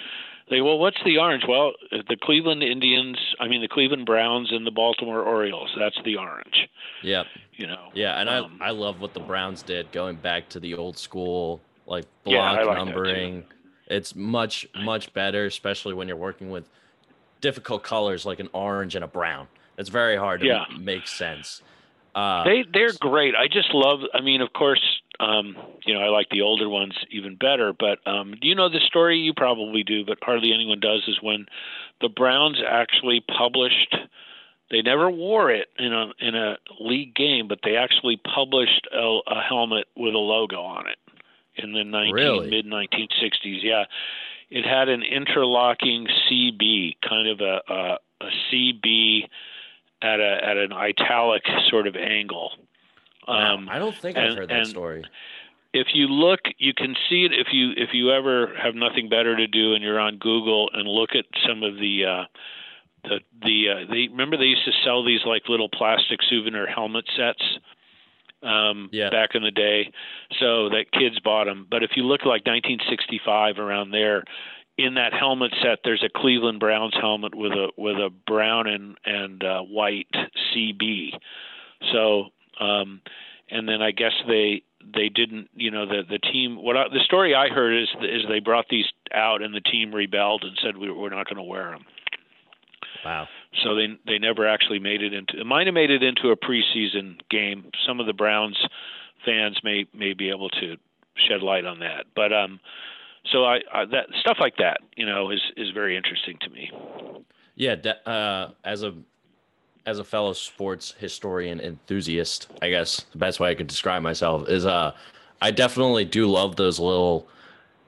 [0.49, 1.45] They well, what's the orange?
[1.47, 3.19] Well, the Cleveland Indians.
[3.39, 5.71] I mean, the Cleveland Browns and the Baltimore Orioles.
[5.79, 6.69] That's the orange.
[7.03, 7.25] Yeah.
[7.53, 7.91] You know.
[7.95, 10.99] Yeah, and um, I I love what the Browns did, going back to the old
[10.99, 13.45] school like block yeah, like numbering.
[13.89, 16.69] It's much much better, especially when you're working with
[17.41, 19.49] difficult colors like an orange and a brown.
[19.77, 20.65] It's very hard to yeah.
[20.79, 21.63] make sense.
[22.15, 23.35] Uh, they they're great.
[23.35, 24.01] I just love.
[24.15, 27.73] I mean, of course, um, you know, I like the older ones even better.
[27.73, 29.19] But um, do you know the story?
[29.19, 31.03] You probably do, but hardly anyone does.
[31.07, 31.47] Is when
[32.01, 33.95] the Browns actually published.
[34.71, 39.19] They never wore it in a in a league game, but they actually published a,
[39.27, 40.99] a helmet with a logo on it
[41.57, 42.51] in the 19, really?
[42.51, 43.59] mid 1960s.
[43.63, 43.85] Yeah,
[44.49, 49.29] it had an interlocking CB, kind of a, a, a CB
[50.03, 52.53] at a at an italic sort of angle.
[53.31, 55.05] Um, I don't think and, I've heard that story.
[55.73, 57.33] If you look, you can see it.
[57.33, 60.89] If you if you ever have nothing better to do and you're on Google and
[60.89, 62.25] look at some of the uh,
[63.05, 67.05] the the uh, they remember they used to sell these like little plastic souvenir helmet
[67.17, 67.43] sets
[68.43, 69.11] um, yeah.
[69.11, 69.93] back in the day,
[70.39, 71.67] so that kids bought them.
[71.71, 74.25] But if you look like 1965 around there,
[74.79, 78.97] in that helmet set, there's a Cleveland Browns helmet with a with a brown and
[79.05, 80.09] and uh, white
[80.55, 81.11] CB.
[81.93, 82.27] So,
[82.61, 83.01] um,
[83.51, 84.63] and then I guess they
[84.95, 86.57] they didn't, you know, the the team.
[86.63, 89.95] What I, the story I heard is is they brought these out and the team
[89.95, 91.85] rebelled and said we, we're not going to wear them.
[93.05, 93.29] Wow.
[93.65, 95.41] So they they never actually made it into.
[95.41, 97.71] It might have made it into a preseason game.
[97.87, 98.59] Some of the Browns
[99.25, 100.77] fans may may be able to
[101.29, 102.61] shed light on that, but um
[103.33, 106.71] so I, I, that stuff like that, you know, is is very interesting to me.
[107.55, 108.95] Yeah, that, uh, as a
[109.87, 114.49] as a fellow sports historian enthusiast, I guess the best way I could describe myself
[114.49, 114.93] is uh
[115.43, 117.27] I definitely do love those little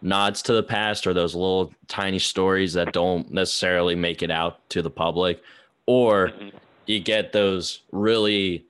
[0.00, 4.68] nods to the past or those little tiny stories that don't necessarily make it out
[4.70, 5.42] to the public
[5.87, 6.57] or mm-hmm.
[6.87, 8.66] you get those really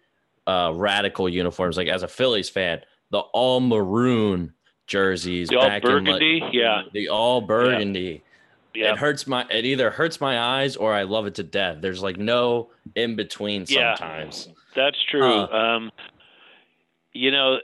[0.46, 2.80] uh, radical uniforms like as a Phillies fan
[3.10, 4.52] the all maroon
[4.86, 8.00] jerseys the back all burgundy, in, yeah, the all burgundy.
[8.00, 8.31] Yeah.
[8.74, 9.46] It hurts my.
[9.50, 11.78] It either hurts my eyes or I love it to death.
[11.80, 13.66] There's like no in between.
[13.66, 15.24] Sometimes yeah, that's true.
[15.24, 15.92] Uh, um,
[17.12, 17.58] you know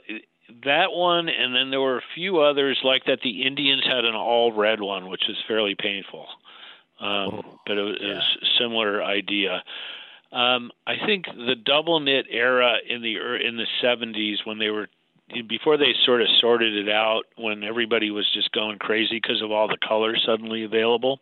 [0.65, 3.19] that one, and then there were a few others like that.
[3.23, 6.27] The Indians had an all red one, which is fairly painful,
[6.99, 8.07] um, oh, but it was, yeah.
[8.07, 9.63] it was, a similar idea.
[10.31, 14.87] Um, I think the double knit era in the in the 70s when they were
[15.47, 19.51] before they sort of sorted it out when everybody was just going crazy because of
[19.51, 21.19] all the colors suddenly available.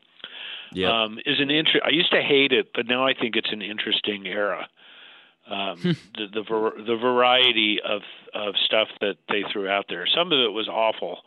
[0.72, 1.86] Yeah, um, is an interest.
[1.86, 4.67] I used to hate it, but now I think it's an interesting era.
[5.50, 5.91] Um, hmm.
[6.15, 8.02] the the, ver- the variety of
[8.34, 10.06] of stuff that they threw out there.
[10.13, 11.20] Some of it was awful,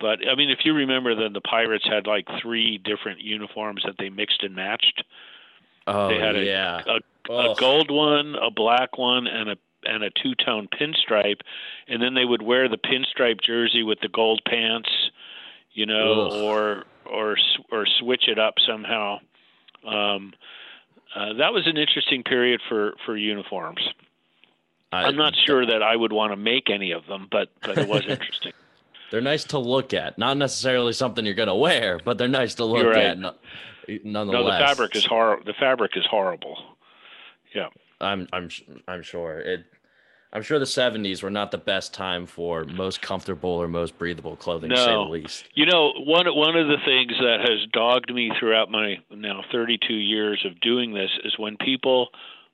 [0.00, 3.96] but I mean, if you remember, then the Pirates had like three different uniforms that
[3.98, 5.04] they mixed and matched.
[5.86, 10.02] Oh they had a, yeah, a, a gold one, a black one, and a and
[10.02, 11.40] a two tone pinstripe,
[11.88, 14.90] and then they would wear the pinstripe jersey with the gold pants,
[15.72, 16.32] you know, Ugh.
[16.32, 17.36] or or
[17.70, 19.18] or switch it up somehow.
[19.86, 20.32] Um,
[21.14, 23.80] uh, that was an interesting period for for uniforms.
[24.92, 27.78] I, am not sure that I would want to make any of them, but but
[27.78, 28.52] it was interesting.
[29.10, 32.54] They're nice to look at, not necessarily something you're going to wear, but they're nice
[32.56, 32.96] to look right.
[32.96, 33.18] at.
[33.18, 36.56] nonetheless, no, the fabric is hor- The fabric is horrible.
[37.54, 37.68] Yeah.
[38.00, 38.48] I'm I'm
[38.88, 39.64] I'm sure it.
[40.32, 44.36] I'm sure the 70s were not the best time for most comfortable or most breathable
[44.36, 44.76] clothing, no.
[44.76, 45.44] to say the least.
[45.54, 49.92] You know, one one of the things that has dogged me throughout my now 32
[49.92, 52.10] years of doing this is when people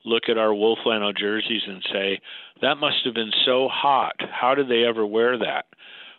[0.06, 2.20] look at our wool flannel jerseys and say,
[2.62, 4.16] "That must have been so hot.
[4.20, 5.66] How did they ever wear that?"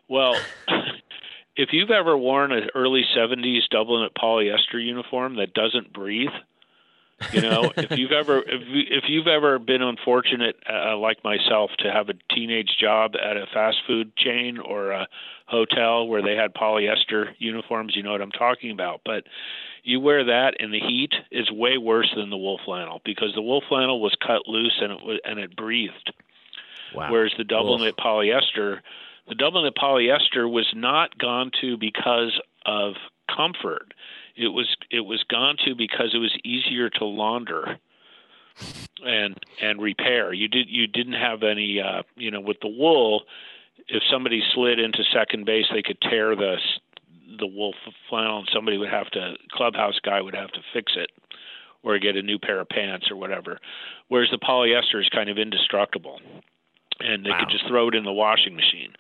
[0.08, 0.36] Well,
[1.56, 6.30] if you've ever worn an early 70s double knit polyester uniform that doesn't breathe,
[7.32, 11.92] you know, if you've ever if, if you've ever been unfortunate uh, like myself to
[11.92, 15.08] have a teenage job at a fast food chain or a
[15.48, 19.02] hotel where they had polyester uniforms, you know what I'm talking about.
[19.04, 19.24] But
[19.84, 23.42] you wear that in the heat is way worse than the wool flannel because the
[23.42, 26.14] wool flannel was cut loose and it was, and it breathed.
[26.94, 27.12] Wow.
[27.12, 28.80] Whereas the double knit polyester,
[29.28, 32.94] the double knit polyester was not gone to because of
[33.34, 33.94] comfort
[34.38, 37.78] it was it was gone to because it was easier to launder
[39.06, 40.34] and and repair.
[40.34, 43.23] You did you didn't have any uh, you know with the wool.
[43.88, 46.58] If somebody slid into second base, they could tear the
[47.39, 47.73] the wool
[48.10, 51.10] flannel, and somebody would have to clubhouse guy would have to fix it
[51.84, 53.60] or get a new pair of pants or whatever.
[54.08, 56.19] Whereas the polyester is kind of indestructible,
[57.00, 57.40] and they wow.
[57.40, 58.94] could just throw it in the washing machine.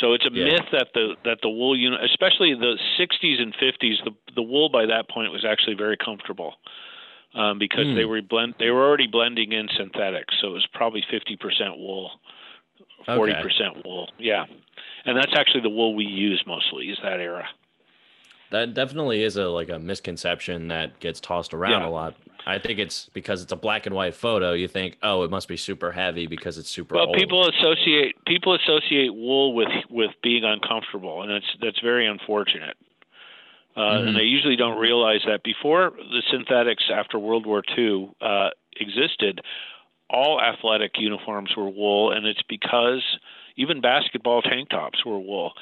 [0.00, 0.44] So it's a yeah.
[0.44, 4.68] myth that the that the wool unit, especially the 60s and 50s, the the wool
[4.68, 6.54] by that point was actually very comfortable
[7.34, 7.94] um, because mm.
[7.94, 12.10] they were blend they were already blending in synthetics, so it was probably 50% wool,
[13.06, 13.82] 40% okay.
[13.84, 14.08] wool.
[14.18, 14.44] Yeah,
[15.04, 17.46] and that's actually the wool we use mostly is that era.
[18.54, 21.88] That definitely is a like a misconception that gets tossed around yeah.
[21.88, 22.14] a lot.
[22.46, 24.52] I think it's because it's a black and white photo.
[24.52, 26.94] You think, oh, it must be super heavy because it's super.
[26.94, 27.16] Well, old.
[27.16, 32.76] people associate people associate wool with with being uncomfortable, and that's that's very unfortunate.
[33.74, 34.06] Uh, mm-hmm.
[34.06, 39.40] And they usually don't realize that before the synthetics after World War II uh, existed,
[40.08, 43.02] all athletic uniforms were wool, and it's because
[43.56, 45.54] even basketball tank tops were wool,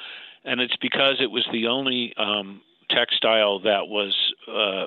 [0.45, 4.15] and it's because it was the only um, textile that was
[4.47, 4.85] uh,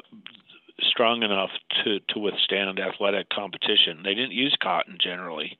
[0.90, 1.50] strong enough
[1.84, 4.02] to to withstand athletic competition.
[4.04, 5.58] They didn't use cotton generally,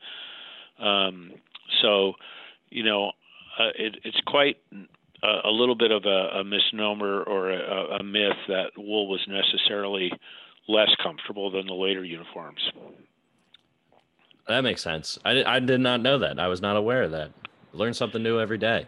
[0.79, 1.33] um,
[1.83, 2.15] so
[2.71, 3.13] you know
[3.59, 4.57] uh, it, it's quite
[5.23, 9.21] a, a, little bit of a, a misnomer or a, a myth that wool was
[9.29, 10.13] necessarily
[10.69, 12.61] less comfortable than the later uniforms.
[14.49, 15.19] That makes sense.
[15.25, 16.39] I, I did not know that.
[16.39, 17.33] I was not aware of that.
[17.73, 18.87] Learn something new every day.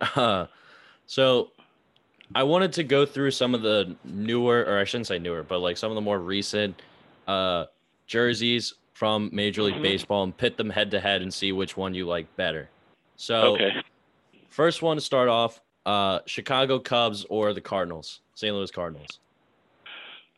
[0.00, 0.46] Uh,
[1.06, 1.50] so
[2.34, 5.60] I wanted to go through some of the newer, or I shouldn't say newer, but
[5.60, 6.80] like some of the more recent
[7.26, 7.66] uh,
[8.06, 9.82] jerseys from Major League mm-hmm.
[9.82, 12.68] Baseball and pit them head to head and see which one you like better.
[13.16, 13.70] So, okay.
[14.50, 18.54] first one to start off uh, Chicago Cubs or the Cardinals, St.
[18.54, 19.20] Louis Cardinals.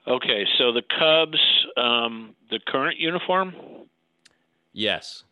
[0.07, 1.39] Okay, so the Cubs,
[1.77, 3.55] um, the current uniform?
[4.73, 5.25] Yes.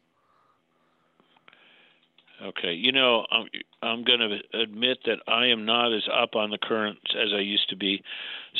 [2.40, 3.48] Okay, you know, I'm,
[3.82, 7.40] I'm going to admit that I am not as up on the current as I
[7.40, 8.02] used to be.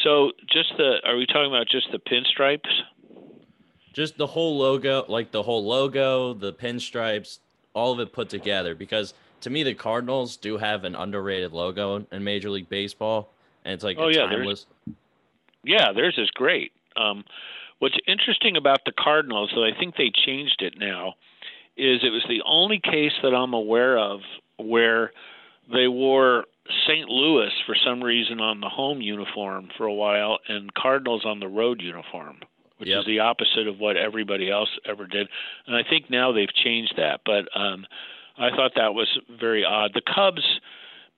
[0.03, 2.69] So, just the are we talking about just the pinstripes?
[3.93, 7.39] Just the whole logo, like the whole logo, the pinstripes,
[7.73, 8.75] all of it put together.
[8.75, 13.31] Because to me, the Cardinals do have an underrated logo in Major League Baseball,
[13.65, 14.67] and it's like oh yeah, timeless.
[15.63, 16.73] yeah, theirs is great.
[16.97, 17.25] Um,
[17.79, 21.15] what's interesting about the Cardinals, though, I think they changed it now
[21.79, 24.21] is it was the only case that I'm aware of
[24.59, 25.13] where
[25.73, 26.45] they wore
[26.87, 27.09] St.
[27.09, 31.49] Louis for some reason on the home uniform for a while and Cardinals on the
[31.49, 32.39] road uniform,
[32.79, 33.01] which yep.
[33.01, 35.29] is the opposite of what everybody else ever did.
[35.67, 37.87] And I think now they've changed that, but um,
[38.37, 39.09] I thought that was
[39.41, 39.93] very odd.
[39.95, 40.45] The Cubs,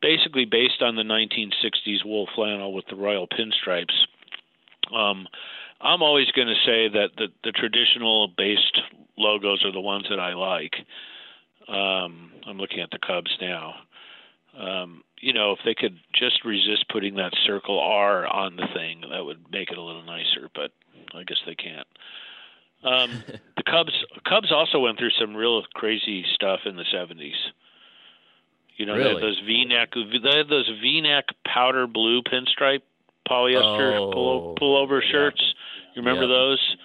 [0.02, 3.94] basically based on the 1960s wool flannel with the royal pinstripes.
[4.94, 5.26] Um,
[5.80, 8.78] I'm always going to say that the, the traditional based
[9.16, 10.74] logos are the ones that I like.
[11.68, 13.74] Um, I'm looking at the Cubs now.
[14.58, 19.02] Um, you know, if they could just resist putting that circle R on the thing,
[19.10, 20.48] that would make it a little nicer.
[20.54, 20.72] But
[21.14, 21.86] I guess they can't.
[22.82, 23.22] Um,
[23.56, 23.92] the Cubs
[24.28, 27.32] Cubs also went through some real crazy stuff in the 70s.
[28.76, 29.08] You know, really?
[29.08, 32.82] they had those V-neck they had those V-neck powder blue pinstripe
[33.28, 35.40] polyester oh, pullover shirts.
[35.40, 35.52] Yeah.
[35.94, 36.38] You remember yeah.
[36.38, 36.76] those?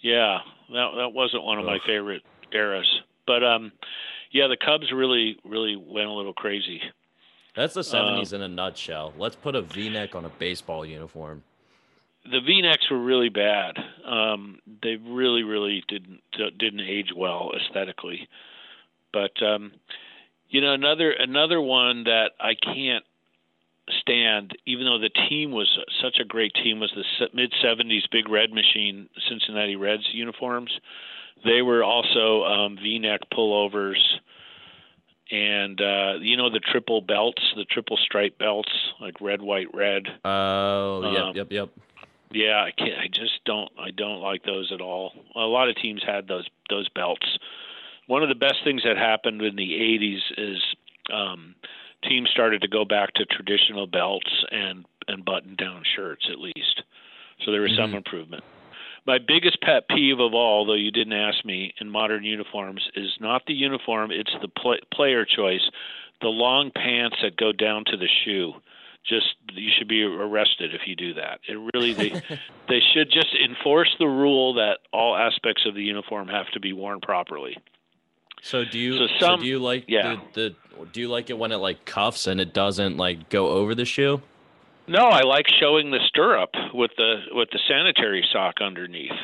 [0.00, 0.38] Yeah,
[0.72, 2.22] that that wasn't one of my favorite
[2.52, 2.88] eras.
[3.26, 3.72] But um,
[4.30, 6.80] yeah, the Cubs really really went a little crazy.
[7.56, 9.14] That's the '70s uh, in a nutshell.
[9.16, 11.42] Let's put a V-neck on a baseball uniform.
[12.24, 13.76] The V-necks were really bad.
[14.04, 16.20] Um, they really really didn't
[16.58, 18.28] didn't age well aesthetically.
[19.12, 19.72] But um,
[20.48, 23.04] you know another another one that I can't
[24.00, 28.28] stand, even though the team was such a great team, was the mid '70s Big
[28.28, 30.70] Red Machine Cincinnati Reds uniforms.
[31.44, 34.00] They were also um, V-neck pullovers,
[35.30, 40.04] and uh, you know the triple belts, the triple stripe belts, like red, white, red.
[40.24, 41.68] Oh, Um, yep, yep, yep.
[42.30, 42.98] Yeah, I can't.
[42.98, 43.70] I just don't.
[43.78, 45.12] I don't like those at all.
[45.36, 47.38] A lot of teams had those those belts.
[48.06, 50.62] One of the best things that happened in the '80s is
[51.12, 51.54] um,
[52.08, 56.82] teams started to go back to traditional belts and and button down shirts at least.
[57.44, 57.96] So there was some Mhm.
[57.96, 58.44] improvement.
[59.06, 63.12] My biggest pet peeve of all, though you didn't ask me, in modern uniforms is
[63.20, 65.68] not the uniform; it's the pl- player choice.
[66.20, 68.54] The long pants that go down to the shoe
[69.04, 71.40] just you should be arrested if you do that.
[71.46, 72.10] It really they
[72.68, 76.72] they should just enforce the rule that all aspects of the uniform have to be
[76.72, 77.58] worn properly.
[78.44, 80.16] So do you So so, do you like yeah.
[80.34, 83.48] the, the do you like it when it like cuffs and it doesn't like go
[83.48, 84.20] over the shoe?
[84.86, 89.16] No, I like showing the stirrup with the with the sanitary sock underneath.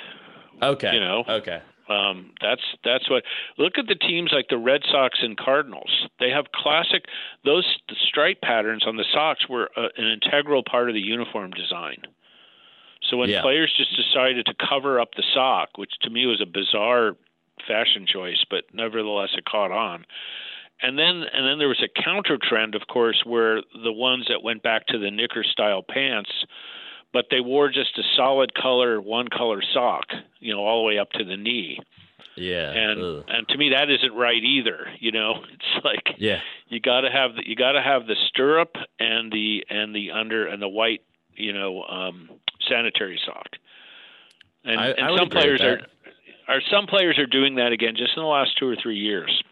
[0.62, 0.94] Okay.
[0.94, 1.24] You know.
[1.28, 1.60] Okay.
[1.90, 3.24] Um, that's that's what.
[3.58, 6.08] Look at the teams like the Red Sox and Cardinals.
[6.18, 7.04] They have classic.
[7.44, 11.50] Those the stripe patterns on the socks were uh, an integral part of the uniform
[11.50, 11.98] design.
[13.10, 13.42] So when Yeah.
[13.42, 17.16] players just decided to cover up the sock, which to me was a bizarre
[17.66, 20.04] fashion choice, but nevertheless it caught on.
[20.82, 24.42] And then and then there was a counter trend, of course, where the ones that
[24.42, 26.30] went back to the knicker style pants
[27.12, 30.04] but they wore just a solid color, one color sock,
[30.38, 31.78] you know, all the way up to the knee.
[32.36, 32.70] Yeah.
[32.70, 33.24] And ugh.
[33.28, 34.86] and to me that isn't right either.
[34.98, 36.40] You know, it's like Yeah.
[36.68, 40.12] you got to have the you got to have the stirrup and the and the
[40.12, 41.02] under and the white,
[41.34, 42.30] you know, um,
[42.68, 43.48] sanitary sock.
[44.64, 45.80] And, I- and I would some players are.
[46.51, 49.42] Are some players are doing that again just in the last two or three years.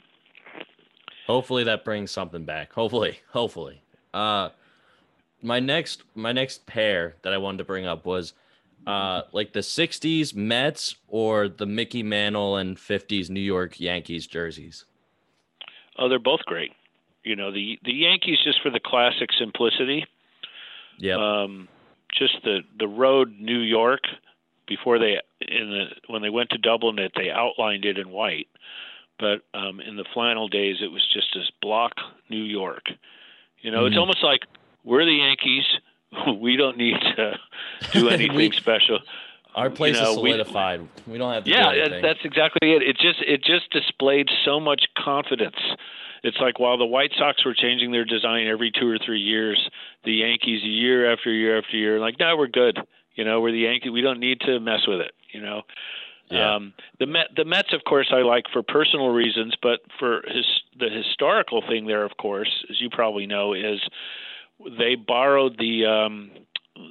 [1.27, 2.73] Hopefully that brings something back.
[2.73, 3.21] Hopefully.
[3.33, 3.83] Hopefully.
[4.13, 4.51] Uh
[5.43, 8.33] my next my next pair that I wanted to bring up was
[8.87, 14.85] uh like the 60s Mets or the Mickey Mantle and 50s New York Yankees jerseys.
[15.99, 16.73] Oh, they're both great.
[17.25, 20.07] You know, the the Yankees just for the classic simplicity.
[20.97, 21.17] Yeah.
[21.17, 21.69] um,
[22.19, 24.01] just the the road New York
[24.69, 28.11] before they in the when they went to double knit it they outlined it in
[28.11, 28.49] white,
[29.19, 31.93] but um, in the flannel days it was just this block
[32.29, 32.85] New York.
[33.61, 34.01] You know, it's Mhm.
[34.01, 34.41] almost like
[34.85, 35.65] we're the Yankees.
[36.41, 37.39] We don't need to
[37.93, 39.01] do anything We- special.
[39.55, 40.87] Our place know, is we- solidified.
[41.07, 42.83] We, don't have to Yeah, do that's exactly it.
[42.83, 45.57] It just it just displayed so much confidence.
[46.23, 49.59] It's like while the White Sox were changing their design every two or three years,
[50.05, 52.79] the Yankees year after year after year, like, no, we're good.
[53.19, 53.91] You know, we're the Yankees.
[53.91, 55.11] We don't need to mess with it.
[55.33, 55.63] You know,
[56.31, 56.55] Yeah.
[56.55, 60.47] um, the Met, the Mets, of course, I like for personal reasons, but for his
[60.79, 63.81] the historical thing there, of course, as you probably know, is
[64.79, 66.31] they borrowed the um,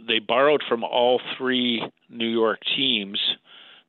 [0.05, 3.19] they borrowed from all three New York teams,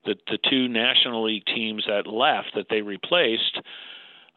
[0.05, 3.59] the the two National League teams that left that they replaced.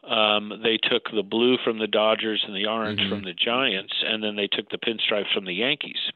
[0.02, 3.08] Um, they took the blue from the Dodgers and the orange Mhm.
[3.08, 6.10] from the Giants, and then they took the pinstripes from the Yankees.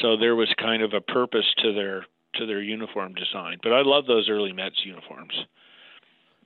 [0.00, 3.58] So there was kind of a purpose to their to their uniform design.
[3.62, 5.34] But I love those early Mets uniforms.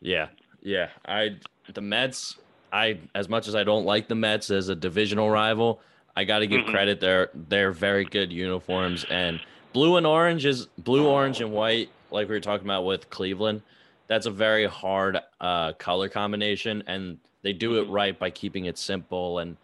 [0.00, 0.28] Yeah,
[0.62, 0.88] yeah.
[1.06, 1.36] I
[1.72, 2.38] the Mets.
[2.72, 5.80] I as much as I don't like the Mets as a divisional rival,
[6.16, 6.70] I got to give Mhm.
[6.70, 7.00] credit.
[7.00, 9.40] They're they're very good uniforms, and
[9.72, 11.90] blue and orange is blue, orange, and white.
[12.10, 13.62] Like we were talking about with Cleveland,
[14.08, 17.92] that's a very hard uh, color combination, and they do it Mhm.
[17.92, 19.56] right by keeping it simple and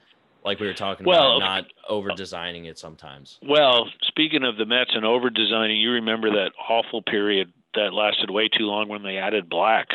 [0.44, 3.38] like we were talking Well, about, not over designing it sometimes.
[3.42, 8.30] Well, speaking of the Mets and over designing, you remember that awful period that lasted
[8.30, 9.88] way too long when they added black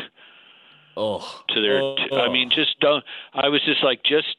[0.98, 4.38] Oh, to their oh, I mean just don't I was just like just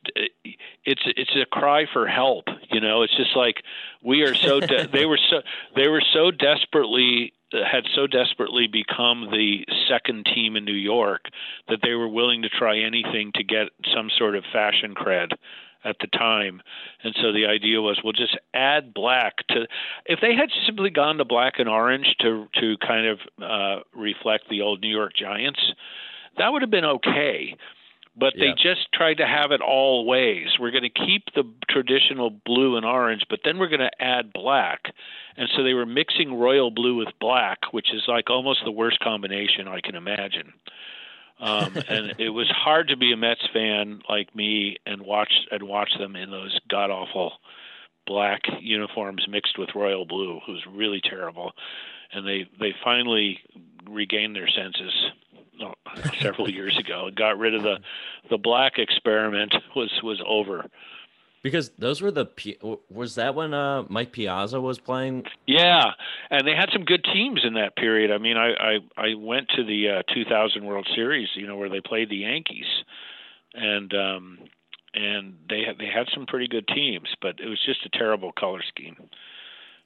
[0.84, 3.02] it's it's a cry for help, you know.
[3.02, 3.62] It's just like
[4.02, 5.42] we are so de- they were so
[5.74, 11.26] they were so desperately had so desperately become the second team in New York
[11.68, 15.32] that they were willing to try anything to get some sort of fashion cred
[15.84, 16.62] at the time.
[17.02, 19.66] And so the idea was we'll just add black to
[20.06, 24.48] if they had simply gone to black and orange to to kind of uh reflect
[24.48, 25.60] the old New York Giants,
[26.38, 27.56] that would have been okay.
[28.18, 28.46] But Yeah.
[28.46, 30.48] they just tried to have it all ways.
[30.58, 34.32] We're going to keep the traditional blue and orange, but then we're going to add
[34.32, 34.94] black.
[35.36, 39.00] And so they were mixing royal blue with black, which is like almost the worst
[39.00, 40.54] combination I can imagine.
[41.38, 45.62] Um, and it was hard to be a Mets fan like me and watch and
[45.62, 47.32] watch them in those god awful
[48.06, 50.40] black uniforms mixed with royal blue.
[50.48, 51.52] Was really terrible.
[52.12, 53.40] And they they finally
[53.88, 54.92] regained their senses
[55.62, 55.74] oh,
[56.20, 57.78] several years ago and got rid of the
[58.30, 60.66] the black experiment was was over.
[61.42, 62.26] Because those were the
[62.90, 65.24] was that when uh, Mike Piazza was playing?
[65.46, 65.92] Yeah,
[66.30, 68.10] and they had some good teams in that period.
[68.10, 71.68] I mean, I I, I went to the uh, 2000 World Series, you know, where
[71.68, 72.66] they played the Yankees,
[73.54, 74.38] and um,
[74.94, 78.32] and they had they had some pretty good teams, but it was just a terrible
[78.32, 78.96] color scheme.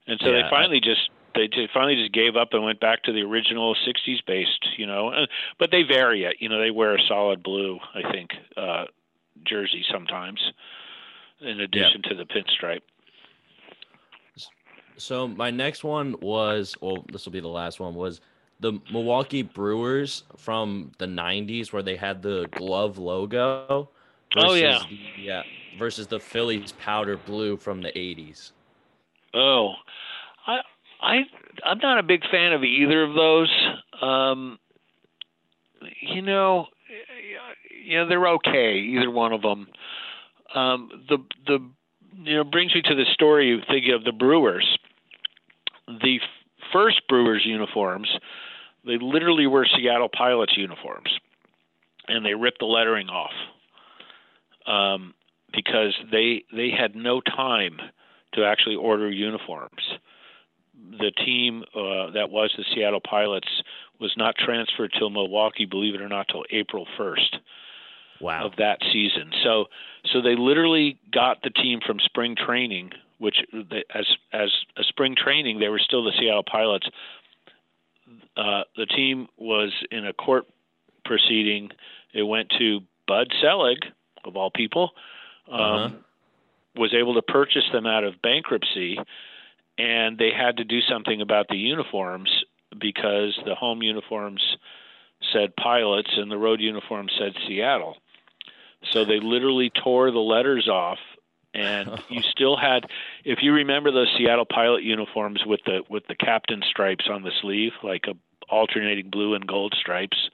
[0.07, 3.13] And so yeah, they finally just they finally just gave up and went back to
[3.13, 5.13] the original 60s based, you know.
[5.59, 6.61] But they vary it, you know.
[6.61, 8.85] They wear a solid blue, I think, uh,
[9.45, 10.41] jersey sometimes,
[11.41, 12.11] in addition yeah.
[12.11, 12.83] to the pinstripe.
[14.97, 17.95] So my next one was, well, this will be the last one.
[17.95, 18.21] Was
[18.61, 23.89] the Milwaukee Brewers from the '90s, where they had the glove logo.
[24.37, 25.43] oh yeah, the, yeah.
[25.79, 28.53] Versus the Phillies powder blue from the '80s.
[29.33, 29.73] Oh,
[30.47, 30.59] I
[31.01, 31.21] I
[31.65, 33.51] I'm not a big fan of either of those.
[34.03, 34.59] Um,
[36.03, 36.67] you know,
[37.85, 39.69] you know they're okay, either one of them.
[40.55, 41.71] Um, the the
[42.23, 44.79] you know brings me to the story you think of the Brewers.
[45.87, 46.19] The
[46.73, 48.09] first Brewers uniforms,
[48.85, 51.11] they literally were Seattle Pilots uniforms,
[52.09, 53.33] and they ripped the lettering off
[54.67, 55.15] um,
[55.53, 57.79] because they they had no time
[58.35, 59.83] to actually order uniforms
[60.99, 63.49] the team uh, that was the Seattle Pilots
[64.01, 67.37] was not transferred to Milwaukee, believe it or not, till April 1st
[68.21, 68.47] wow.
[68.47, 69.31] of that season.
[69.45, 69.67] So,
[70.13, 75.15] so they literally got the team from spring training, which they, as as a spring
[75.17, 76.89] training they were still the Seattle Pilots.
[78.37, 80.47] Uh, the team was in a court
[81.05, 81.71] proceeding.
[82.15, 83.79] It went to Bud Selig,
[84.25, 84.91] of all people,
[85.51, 85.89] um, uh-huh.
[86.77, 88.99] was able to purchase them out of bankruptcy
[89.81, 92.45] and they had to do something about the uniforms
[92.79, 94.43] because the home uniforms
[95.33, 97.97] said pilots and the road uniforms said Seattle.
[98.93, 100.99] So they literally tore the letters off
[101.55, 102.87] and you still had
[103.25, 107.33] if you remember those Seattle pilot uniforms with the with the captain stripes on the
[107.43, 108.15] sleeve like a
[108.49, 110.31] alternating blue and gold stripes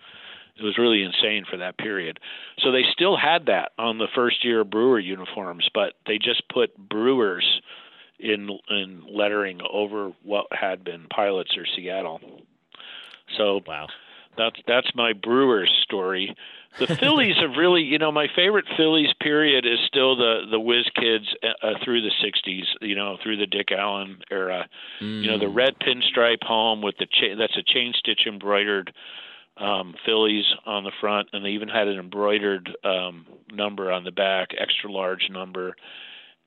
[0.59, 2.18] it was really insane for that period
[2.61, 6.42] so they still had that on the first year of brewer uniforms but they just
[6.49, 7.61] put brewers
[8.18, 12.20] in in lettering over what had been pilots or Seattle.
[13.36, 13.88] So wow,
[14.36, 16.34] that's that's my Brewers story.
[16.79, 20.85] The Phillies have really, you know, my favorite Phillies period is still the the Whiz
[20.95, 22.64] Kids uh, uh, through the '60s.
[22.81, 24.68] You know, through the Dick Allen era.
[25.01, 25.22] Mm.
[25.22, 25.55] You know, the mm.
[25.55, 28.93] red pinstripe home with the cha- that's a chain stitch embroidered
[29.57, 34.12] um, Phillies on the front, and they even had an embroidered um, number on the
[34.12, 35.74] back, extra large number.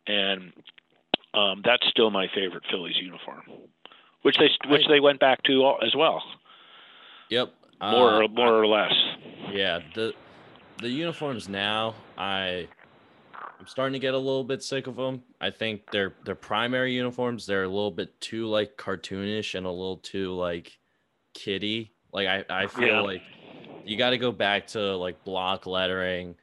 [0.06, 0.54] And
[1.34, 3.44] um, that's still my favorite Phillies uniform,
[4.22, 6.22] which they which they went back to as well.
[7.30, 8.94] Yep, more uh, or more I, or less.
[9.52, 10.14] Yeah, the
[10.82, 12.68] the uniforms now, I
[13.60, 15.24] I'm starting to get a little bit sick of them.
[15.42, 19.72] I think their their primary uniforms they're a little bit too like cartoonish and a
[19.72, 20.78] little too like
[21.34, 21.94] kitty.
[22.14, 23.00] Like I I feel yeah.
[23.02, 23.22] like
[23.86, 26.36] you got to go back to like block lettering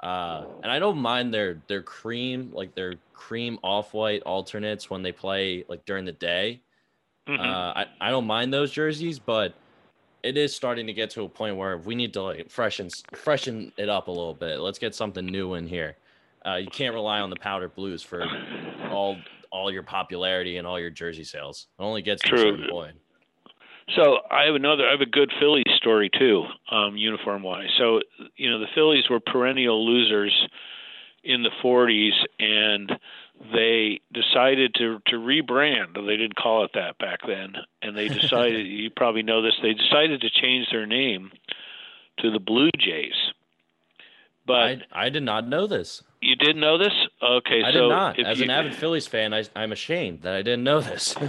[0.00, 5.02] uh, and I don't mind their their cream, like their cream off white alternates when
[5.02, 6.60] they play like during the day.
[7.26, 7.42] Mm-hmm.
[7.42, 9.54] Uh, I, I don't mind those jerseys, but
[10.22, 13.72] it is starting to get to a point where we need to like freshen freshen
[13.76, 14.60] it up a little bit.
[14.60, 15.96] Let's get something new in here.
[16.46, 18.24] Uh, you can't rely on the powder blues for
[18.90, 19.16] all
[19.50, 21.66] all your popularity and all your jersey sales.
[21.78, 22.96] It only gets to a certain point.
[23.96, 24.86] So I have another.
[24.86, 27.68] I have a good Phillies story too, um, uniform wise.
[27.78, 28.00] So
[28.36, 30.32] you know the Phillies were perennial losers
[31.24, 32.92] in the 40s, and
[33.52, 35.94] they decided to to rebrand.
[35.94, 38.66] They didn't call it that back then, and they decided.
[38.66, 39.54] you probably know this.
[39.62, 41.30] They decided to change their name
[42.18, 43.14] to the Blue Jays.
[44.46, 46.02] But I, I did not know this.
[46.20, 46.94] You didn't know this?
[47.22, 48.18] Okay, I so did not.
[48.18, 51.14] As you, an avid Phillies fan, I, I'm ashamed that I didn't know this.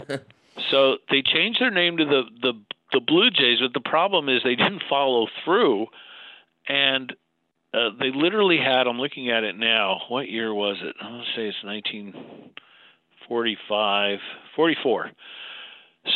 [0.69, 2.53] So they changed their name to the the
[2.91, 5.87] the Blue Jays, but the problem is they didn't follow through,
[6.67, 7.13] and
[7.73, 8.85] uh, they literally had.
[8.87, 10.01] I'm looking at it now.
[10.09, 10.95] What year was it?
[11.01, 14.19] I'm gonna say it's 1945,
[14.55, 15.11] 44.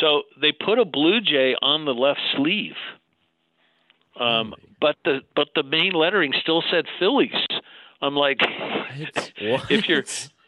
[0.00, 2.76] So they put a Blue Jay on the left sleeve,
[4.18, 7.46] um, but the but the main lettering still said Phillies.
[8.00, 8.40] I'm like,
[9.40, 9.66] what?
[9.70, 10.04] if you're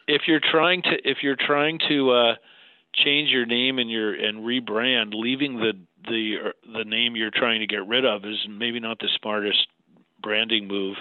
[0.07, 2.35] if you're trying to if you're trying to uh,
[2.93, 7.67] change your name and your and rebrand, leaving the the the name you're trying to
[7.67, 9.67] get rid of is maybe not the smartest
[10.27, 10.97] branding move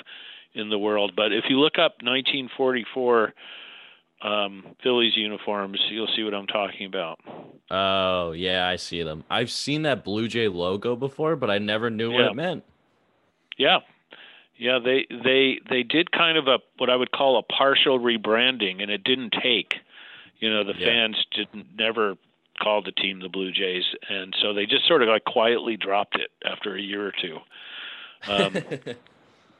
[0.54, 1.12] in the world.
[1.16, 3.34] But if you look up 1944
[4.22, 7.18] um, Phillies uniforms, you'll see what I'm talking about.
[7.70, 9.24] Oh yeah, I see them.
[9.28, 12.64] I've seen that Blue Jay logo before, but I never knew what it meant.
[13.58, 13.78] Yeah,
[14.56, 18.80] Yeah, they they they did kind of a what I would call a partial rebranding,
[18.82, 19.74] and it didn't take.
[20.38, 20.86] You know, the Yeah.
[20.86, 22.16] fans didn't never
[22.62, 26.14] called the team the Blue Jays, and so they just sort of like quietly dropped
[26.16, 27.38] it after a year or two.
[28.28, 28.54] Um,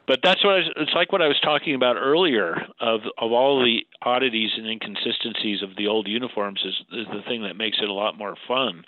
[0.07, 3.31] but that's what I was, it's like what I was talking about earlier of of
[3.31, 7.77] all the oddities and inconsistencies of the old uniforms is, is the thing that makes
[7.81, 8.85] it a lot more fun.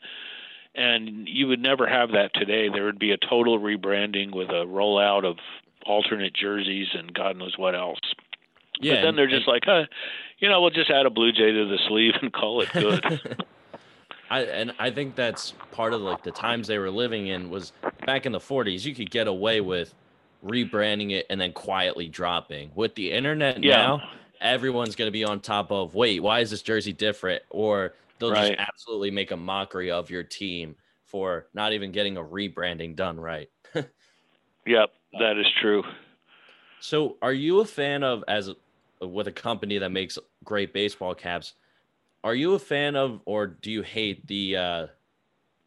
[0.75, 2.69] And you would never have that today.
[2.69, 5.37] There would be a total rebranding with a rollout of
[5.85, 7.99] alternate jerseys and God knows what else.
[8.79, 9.85] yeah, but then and- they're just like, huh,
[10.37, 13.35] you know, we'll just add a Blue Jay to the sleeve and call it good.
[14.31, 17.73] I and I think that's part of like the times they were living in was
[18.05, 18.85] back in the 40s.
[18.85, 19.95] You could get away with
[20.43, 22.71] rebranding it and then quietly dropping.
[22.75, 23.97] With the internet Yeah.
[23.97, 24.09] now,
[24.41, 25.95] everyone's going to be on top of.
[25.95, 27.43] Wait, why is this jersey different?
[27.49, 28.57] Or they'll Right.
[28.57, 30.75] just absolutely make a mockery of your team
[31.05, 33.49] for not even getting a rebranding done right.
[34.65, 35.83] yep, that is true.
[36.79, 41.13] So, are you a fan of as a, with a company that makes great baseball
[41.15, 41.53] caps?
[42.23, 44.87] Are you a fan of, or do you hate the uh,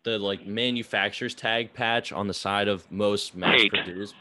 [0.04, 3.70] the like manufacturer's tag patch on the side of most mass Hate.
[3.70, 4.14] produced?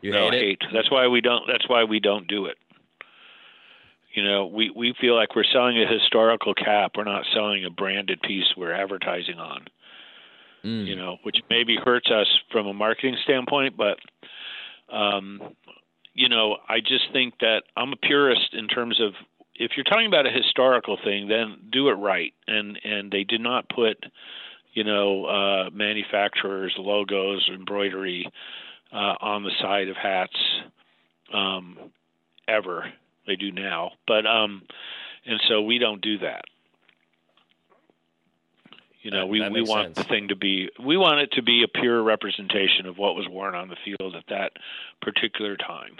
[0.00, 0.62] You no, hate hate.
[0.72, 1.44] That's why we don't.
[1.46, 2.56] That's why we don't do it.
[4.12, 6.92] You know, we we feel like we're selling a historical cap.
[6.96, 8.46] We're not selling a branded piece.
[8.56, 9.66] We're advertising on.
[10.64, 10.86] Mm.
[10.86, 13.98] You know, which maybe hurts us from a marketing standpoint, but
[14.92, 15.40] um,
[16.14, 19.12] you know, I just think that I'm a purist in terms of
[19.54, 22.32] if you're talking about a historical thing, then do it right.
[22.46, 24.02] And and they did not put,
[24.72, 28.26] you know, uh, manufacturers' logos, embroidery
[28.92, 30.36] uh, on the side of hats
[31.32, 31.78] um,
[32.48, 32.92] ever.
[33.26, 34.62] They do now, but um,
[35.24, 36.44] and so we don't do that.
[39.02, 41.42] You know, That- we, that we want the thing to be we want it to
[41.42, 44.52] be a pure representation of what was worn on the field at that
[45.02, 45.96] particular time.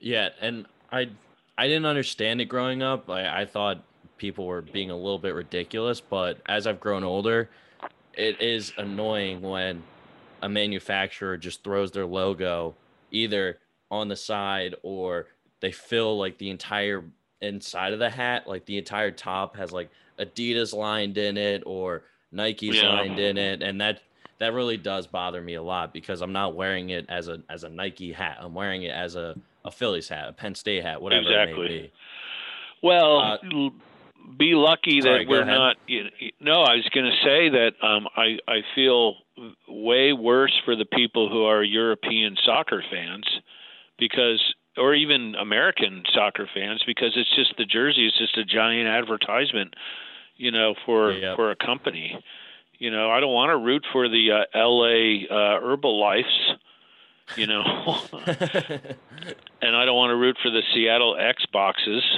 [0.00, 1.10] Yeah, and I
[1.58, 3.08] I didn't understand it growing up.
[3.08, 3.82] I, I thought
[4.18, 7.48] people were being a little bit ridiculous, but as I've grown older,
[8.14, 9.82] it is annoying when
[10.42, 12.74] a manufacturer just throws their logo
[13.10, 13.58] either
[13.90, 15.26] on the side or
[15.60, 17.04] they fill like the entire
[17.40, 22.02] inside of the hat, like the entire top has like Adidas lined in it or
[22.32, 22.88] Nike's Yeah.
[22.88, 24.00] lined in it, and that
[24.38, 27.64] that really does bother me a lot because I'm not wearing it as a as
[27.64, 28.38] a Nike hat.
[28.40, 31.68] I'm wearing it as a a Phillies hat, a Penn State hat, whatever it may
[31.68, 31.92] be.
[32.82, 33.38] Well, Uh,
[34.38, 35.76] be lucky that we're not.
[35.86, 36.04] You
[36.40, 39.16] no, I was going to say that um, I I feel
[39.68, 43.24] way worse for the people who are European soccer fans
[43.98, 44.42] because,
[44.76, 49.74] or even American soccer fans, because it's just the jersey is just a giant advertisement,
[50.36, 52.18] you know, for for a company.
[52.78, 55.26] You know, I don't want to root for the uh, L.A.
[55.30, 56.24] Uh, Herbalifes,
[57.34, 57.62] you know,
[59.62, 62.02] and I don't want to root for the Seattle Xboxes.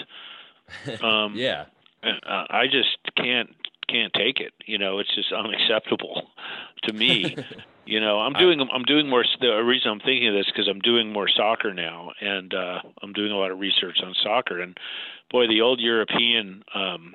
[1.02, 1.64] Um, yeah.
[2.04, 3.48] uh, I just can't
[3.88, 4.52] can't take it.
[4.66, 6.30] You know, it's just unacceptable
[6.84, 7.36] to me.
[7.86, 9.24] you know, I'm doing I'm doing more.
[9.40, 13.12] The reason I'm thinking of this because I'm doing more soccer now, and uh, I'm
[13.12, 14.60] doing a lot of research on soccer.
[14.60, 14.78] And
[15.30, 17.14] boy, the old European um,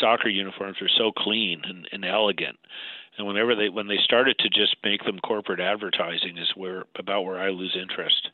[0.00, 2.58] soccer uniforms are so clean and, and elegant.
[3.18, 7.22] And whenever they when they started to just make them corporate advertising is where about
[7.22, 8.30] where I lose interest.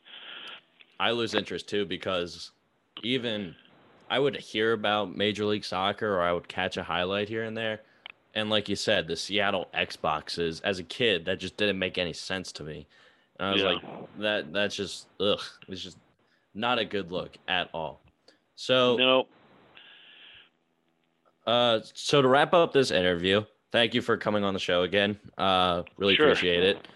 [0.99, 2.51] I lose interest too because
[3.03, 3.55] even
[4.09, 7.55] I would hear about Major League Soccer or I would catch a highlight here and
[7.57, 7.81] there.
[8.33, 12.13] And like you said, the Seattle Xboxes, as a kid, that just didn't make any
[12.13, 12.87] sense to me.
[13.39, 13.67] And I was Yeah.
[13.69, 13.81] like,
[14.19, 15.41] that that's just ugh.
[15.67, 15.97] It's just
[16.53, 18.01] not a good look at all.
[18.55, 19.27] So No,
[21.45, 25.19] uh so to wrap up this interview, thank you for coming on the show again.
[25.37, 26.27] Uh really Sure.
[26.29, 26.87] appreciate it.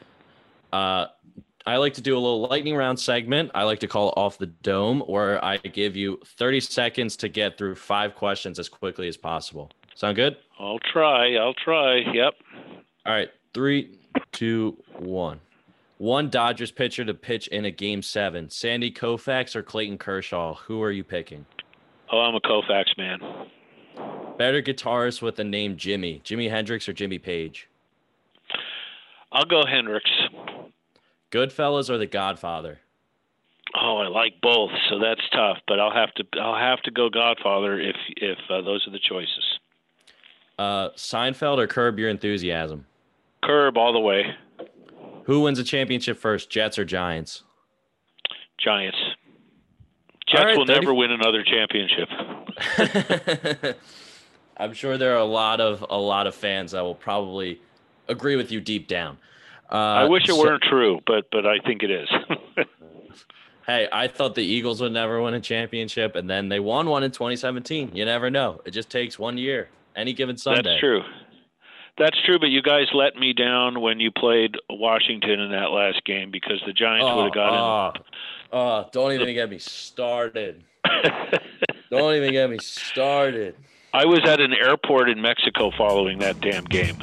[0.72, 1.08] Uh
[1.66, 3.52] I like to do a little lightning round segment.
[3.54, 7.58] I like to call off the dome where I give you 30 seconds to get
[7.58, 9.70] through five questions as quickly as possible.
[9.96, 10.38] Sound good?
[10.60, 11.36] I'll try.
[11.36, 11.98] I'll try.
[12.14, 12.34] Yep.
[13.06, 13.30] All right.
[13.54, 14.00] Three,
[14.32, 15.40] two, one.
[15.98, 18.50] One Dodgers pitcher to pitch in a game seven.
[18.50, 20.56] Sandy Koufax or Clayton Kershaw?
[20.56, 21.46] Who are you picking?
[22.12, 23.20] Oh, I'm a Koufax man.
[24.38, 26.22] Better guitarist with the name Jimmy.
[26.26, 27.68] Jimi Hendrix or Jimmy Page?
[29.32, 30.10] I'll go Hendrix.
[31.32, 32.80] Goodfellas or The Godfather?
[33.74, 35.58] Oh, I like both, so that's tough.
[35.68, 39.00] But I'll have to I'll have to go Godfather if if uh, those are the
[39.00, 39.60] choices.
[40.60, 42.86] Uh, Seinfeld or Curb Your Enthusiasm?
[43.44, 44.36] Curb all the way.
[45.24, 47.44] Who wins a championship first, Jets or Giants?
[48.60, 48.98] Giants.
[50.28, 52.10] Jets right, will 30 never win another championship.
[54.58, 57.62] I'm sure there are a lot of a lot of fans that will probably
[58.08, 59.18] agree with you deep down.
[59.72, 62.10] Uh, I wish it so- weren't true, but but I think it is.
[63.68, 67.04] Hey, I thought the Eagles would never win a championship, and then they won one
[67.04, 67.92] in 2017.
[67.96, 68.60] You never know.
[68.66, 69.70] It just takes one year.
[69.96, 70.64] Any given Sunday.
[70.64, 71.04] That's true.
[71.96, 76.04] That's true, but you guys let me down when you played Washington in that last
[76.06, 78.02] game because the Giants Oh, would have gotten.
[78.52, 80.64] oh, oh, don't even get me started.
[81.92, 83.56] Don't even get me started.
[83.94, 86.98] I was at an airport in Mexico following that damn game.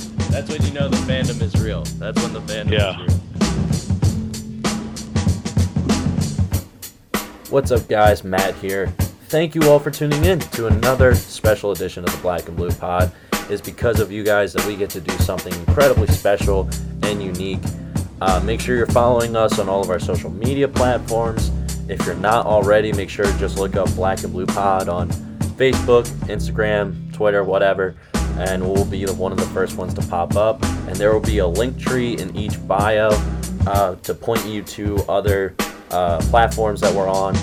[0.30, 1.82] That's when you know the fandom is real.
[1.98, 3.00] That's when the fandom Yeah.
[3.00, 3.16] is real.
[7.50, 8.22] What's up, guys?
[8.22, 8.92] Matt here.
[9.28, 12.70] Thank you all for tuning in to another special edition of the Black and Blue
[12.70, 13.10] Pod.
[13.48, 16.68] It's because of you guys that we get to do something incredibly special
[17.02, 17.60] and unique.
[18.20, 21.50] Uh, make sure you're following us on all of our social media platforms.
[21.88, 25.08] If you're not already, make sure to just look up Black and Blue Pod on
[25.58, 27.96] Facebook, Instagram, Twitter, whatever,
[28.40, 30.62] and we'll be the, one of the first ones to pop up.
[30.62, 33.10] And there will be a link tree in each bio
[33.66, 35.54] uh, to point you to other
[35.90, 37.36] uh, platforms that we're on.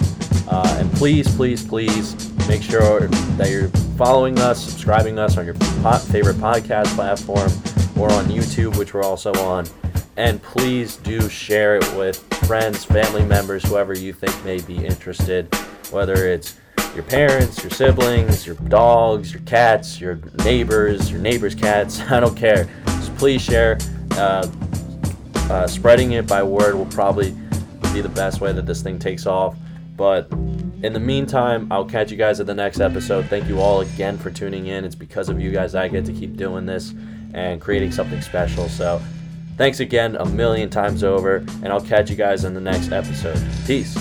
[0.49, 5.55] Uh, and please, please, please make sure that you're following us, subscribing us on your
[5.55, 7.51] po- favorite podcast platform
[7.97, 9.65] or on YouTube, which we're also on.
[10.15, 15.53] And please do share it with friends, family members, whoever you think may be interested,
[15.91, 16.57] whether it's
[16.93, 21.99] your parents, your siblings, your dogs, your cats, your neighbors, your neighbors' cats.
[22.09, 22.67] I don't care.
[22.85, 23.77] Just please share.
[24.11, 24.49] Uh,
[25.49, 27.31] uh, spreading it by word will probably
[27.93, 29.55] be the best way that this thing takes off.
[29.95, 30.31] But
[30.83, 33.25] in the meantime, I'll catch you guys at the next episode.
[33.25, 34.85] Thank you all again for tuning in.
[34.85, 36.93] It's because of you guys I get to keep doing this
[37.33, 38.69] and creating something special.
[38.69, 39.01] So
[39.57, 43.41] thanks again a million times over, and I'll catch you guys in the next episode.
[43.65, 43.97] Peace.